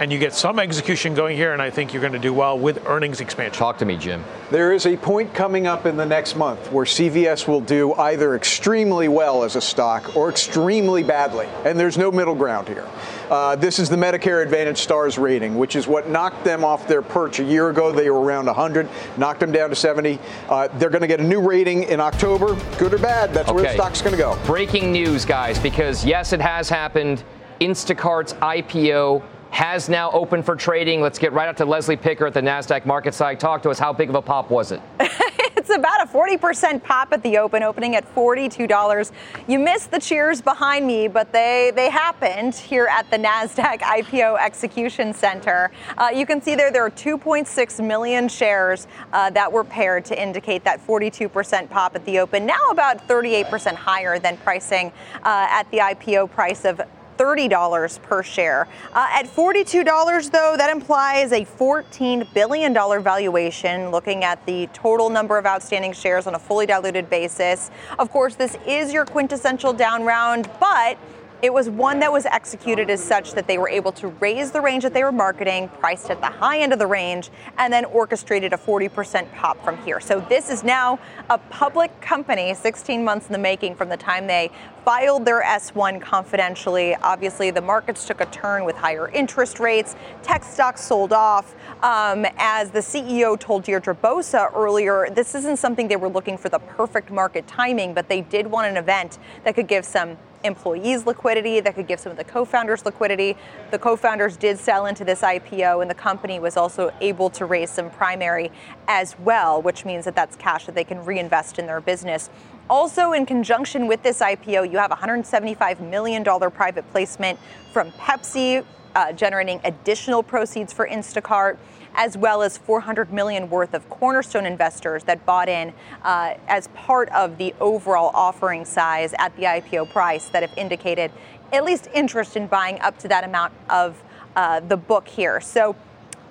[0.00, 2.58] and you get some execution going here, and I think you're going to do well
[2.58, 3.58] with earnings expansion.
[3.58, 4.24] Talk to me, Jim.
[4.50, 8.34] There is a point coming up in the next month where CVS will do either
[8.34, 12.88] extremely well as a stock or extremely badly, and there's no middle ground here.
[13.30, 17.02] Uh, this is the Medicare Advantage Stars rating, which is what knocked them off their
[17.02, 17.38] perch.
[17.38, 20.18] A year ago, they were around 100, knocked them down to 70.
[20.48, 22.56] Uh, they're going to get a new rating in October.
[22.78, 23.54] Good or bad, that's okay.
[23.54, 24.38] where the stock's going to go.
[24.44, 27.22] Breaking news, guys, because yes, it has happened.
[27.60, 29.22] Instacart's IPO
[29.54, 31.00] has now opened for trading.
[31.00, 33.38] Let's get right up to Leslie Picker at the NASDAQ MarketSite.
[33.38, 33.78] Talk to us.
[33.78, 34.82] How big of a pop was it?
[34.98, 39.12] it's about a 40% pop at the open, opening at $42.
[39.46, 44.40] You missed the cheers behind me, but they, they happened here at the NASDAQ IPO
[44.40, 45.70] Execution Center.
[45.98, 50.20] Uh, you can see there there are 2.6 million shares uh, that were paired to
[50.20, 54.90] indicate that 42% pop at the open, now about 38% higher than pricing
[55.22, 56.80] uh, at the IPO price of
[57.16, 58.68] $30 per share.
[58.92, 65.38] Uh, at $42, though, that implies a $14 billion valuation looking at the total number
[65.38, 67.70] of outstanding shares on a fully diluted basis.
[67.98, 70.98] Of course, this is your quintessential down round, but
[71.44, 74.62] it was one that was executed as such that they were able to raise the
[74.62, 77.84] range that they were marketing, priced at the high end of the range, and then
[77.84, 80.00] orchestrated a 40% pop from here.
[80.00, 84.26] So this is now a public company, 16 months in the making from the time
[84.26, 84.50] they
[84.86, 86.94] filed their S1 confidentially.
[87.02, 89.96] Obviously, the markets took a turn with higher interest rates.
[90.22, 91.54] Tech stocks sold off.
[91.82, 96.48] Um, as the CEO told Deirdre Bosa earlier, this isn't something they were looking for
[96.48, 101.06] the perfect market timing, but they did want an event that could give some employees
[101.06, 103.36] liquidity, that could give some of the co founders liquidity.
[103.70, 107.46] The co founders did sell into this IPO, and the company was also able to
[107.46, 108.52] raise some primary
[108.86, 112.30] as well, which means that that's cash that they can reinvest in their business.
[112.70, 117.38] Also, in conjunction with this IPO, you have $175 million private placement
[117.72, 118.64] from Pepsi,
[118.94, 121.58] uh, generating additional proceeds for Instacart
[121.94, 125.72] as well as 400 million worth of cornerstone investors that bought in
[126.02, 131.10] uh, as part of the overall offering size at the IPO price that have indicated
[131.52, 134.02] at least interest in buying up to that amount of
[134.36, 135.40] uh, the book here.
[135.40, 135.76] So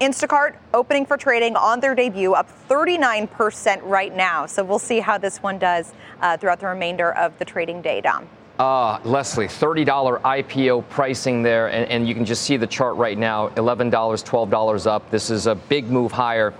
[0.02, 4.46] Instacart opening for trading on their debut, up 39% right now.
[4.46, 8.02] So we'll see how this one does uh, throughout the remainder of the trading day,
[8.02, 8.28] Dom.
[8.60, 13.18] Uh, Leslie, $30 IPO pricing there, and, and, you can just see the chart right
[13.18, 15.10] now $11, $12 up.
[15.10, 16.54] This is a big move higher.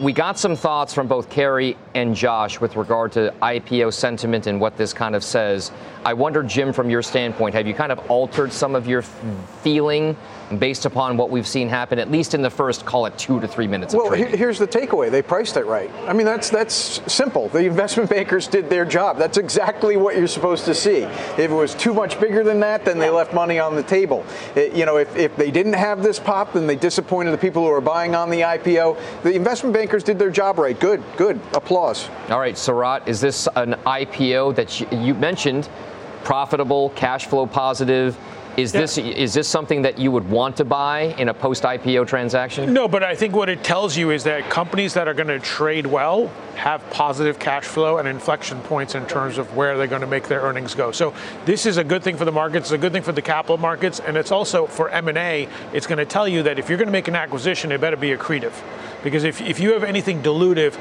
[0.00, 4.60] We got some thoughts from both Kary and Josh with regard to IPO sentiment and
[4.60, 5.70] what this kind of says.
[6.04, 10.16] I wonder, Jim, from your standpoint, have you kind of altered some of your feeling
[10.58, 13.48] based upon what we've seen happen, at least in the first, call it two to
[13.48, 15.10] three minutes well, here's the takeaway.
[15.10, 15.90] They priced it right.
[16.06, 17.48] I mean, that's that's simple.
[17.48, 19.18] The investment bankers did their job.
[19.18, 21.02] That's exactly what you're supposed to see.
[21.02, 24.24] If it was too much bigger than that, then they left money on the table.
[24.54, 27.64] It, you know, if, if they didn't have this pop, then they disappointed the people
[27.64, 29.22] who are buying on the IPO.
[29.22, 30.78] The investment bankers did their job right.
[30.78, 31.40] Good, good.
[31.54, 31.83] Applause.
[31.84, 35.68] All right, Sarat, is this an IPO that you, you mentioned
[36.24, 38.18] profitable, cash flow positive?
[38.56, 38.80] Is yeah.
[38.80, 42.72] this is this something that you would want to buy in a post IPO transaction?
[42.72, 45.40] No, but I think what it tells you is that companies that are going to
[45.40, 50.00] trade well have positive cash flow and inflection points in terms of where they're going
[50.00, 50.90] to make their earnings go.
[50.90, 51.12] So
[51.44, 53.58] this is a good thing for the markets, it's a good thing for the capital
[53.58, 56.88] markets, and it's also for M&A, it's going to tell you that if you're going
[56.88, 58.54] to make an acquisition, it better be accretive.
[59.02, 60.78] Because if, if you have anything dilutive,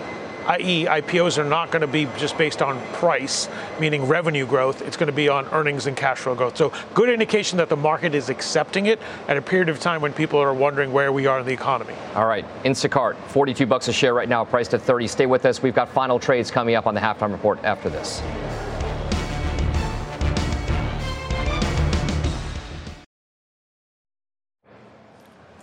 [0.48, 4.82] i.e., IPOs are not going to be just based on price, meaning revenue growth.
[4.82, 6.58] It's going to be on earnings and cash flow growth.
[6.58, 10.14] So, good indication that the market is accepting it at a period of time when
[10.14, 11.96] people are wondering where we are in the economy.
[12.16, 15.08] All right, Instacart, 42 bucks a share right now, priced at 30.
[15.08, 15.62] Stay with us.
[15.62, 18.22] We've got final trades coming up on the halftime report after this.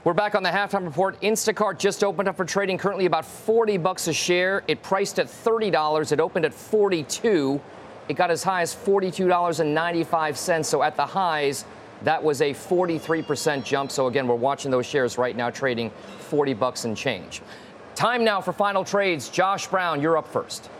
[0.02, 1.20] We're back on the halftime report.
[1.20, 4.62] Instacart just opened up for trading, currently about 40 bucks a share.
[4.66, 6.10] It priced at $30.
[6.10, 7.60] It opened at 42.
[8.08, 10.64] It got as high as $42.95.
[10.64, 11.66] So at the highs,
[12.04, 13.90] that was a 43% jump.
[13.90, 15.90] So again, we're watching those shares right now trading
[16.30, 17.42] 40 bucks and change.
[17.94, 19.28] Time now for final trades.
[19.28, 20.70] Josh Brown, you're up first.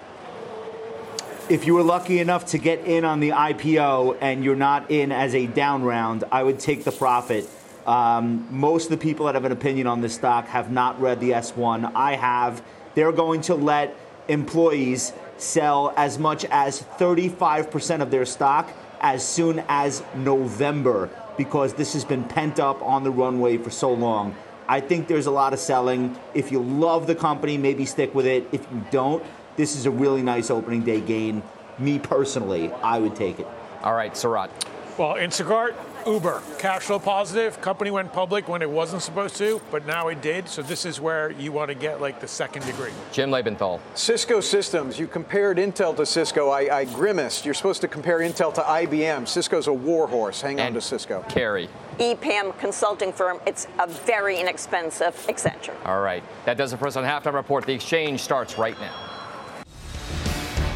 [1.51, 5.13] If you were lucky enough to get in on the IPO and you're not in
[5.13, 7.47] as a down round, I would take the profit
[7.87, 11.21] um, most of the people that have an opinion on this stock have not read
[11.21, 11.93] the S1.
[11.95, 12.63] I have.
[12.95, 13.97] They're going to let
[14.29, 18.71] employees sell as much as 35% of their stock
[19.01, 23.93] as soon as November because this has been pent up on the runway for so
[23.93, 24.35] long.
[24.69, 26.17] I think there's a lot of selling.
[26.35, 28.47] If you love the company, maybe stick with it.
[28.53, 29.25] If you don't,
[29.57, 31.43] this is a really nice opening day gain.
[31.79, 33.49] Me personally, I would take it.
[33.83, 34.51] All right, Sarat.
[34.99, 35.75] Well, Instacart,
[36.07, 37.61] Uber, cash flow positive.
[37.61, 40.49] Company went public when it wasn't supposed to, but now it did.
[40.49, 42.93] So this is where you want to get like the second degree.
[43.13, 43.81] Jim Lebenthal.
[43.95, 44.99] Cisco Systems.
[44.99, 46.51] You compared Intel to Cisco.
[46.51, 47.45] I, I grimaced.
[47.45, 49.29] You're supposed to compare Intel to IBM.
[49.29, 50.41] Cisco's a warhorse.
[50.41, 51.25] Hang and on to Cisco.
[51.29, 51.69] Carrie.
[51.99, 53.39] EPAM consulting firm.
[53.47, 55.75] It's a very inexpensive Accenture.
[55.85, 56.23] All right.
[56.47, 57.67] That does it for us on Halftime Report.
[57.67, 58.95] The exchange starts right now.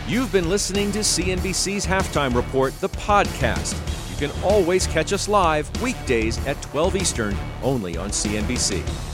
[0.07, 3.94] You've been listening to CNBC's Halftime Report, the podcast.
[4.15, 9.14] You can always catch us live weekdays at 12 Eastern, only on CNBC.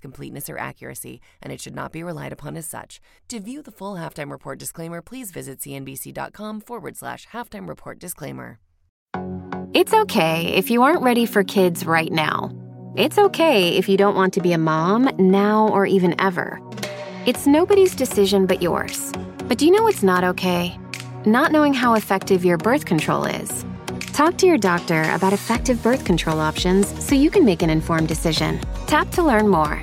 [0.01, 2.99] completeness or accuracy, and it should not be relied upon as such.
[3.29, 8.59] To view the full halftime report disclaimer, please visit cnbc.com forward slash halftime report disclaimer.
[9.73, 12.51] It's okay if you aren't ready for kids right now.
[12.97, 16.59] It's okay if you don't want to be a mom now or even ever.
[17.25, 19.13] It's nobody's decision but yours.
[19.47, 20.77] But do you know what's not okay?
[21.25, 23.63] Not knowing how effective your birth control is.
[24.11, 28.09] Talk to your doctor about effective birth control options so you can make an informed
[28.09, 28.59] decision.
[28.87, 29.81] Tap to learn more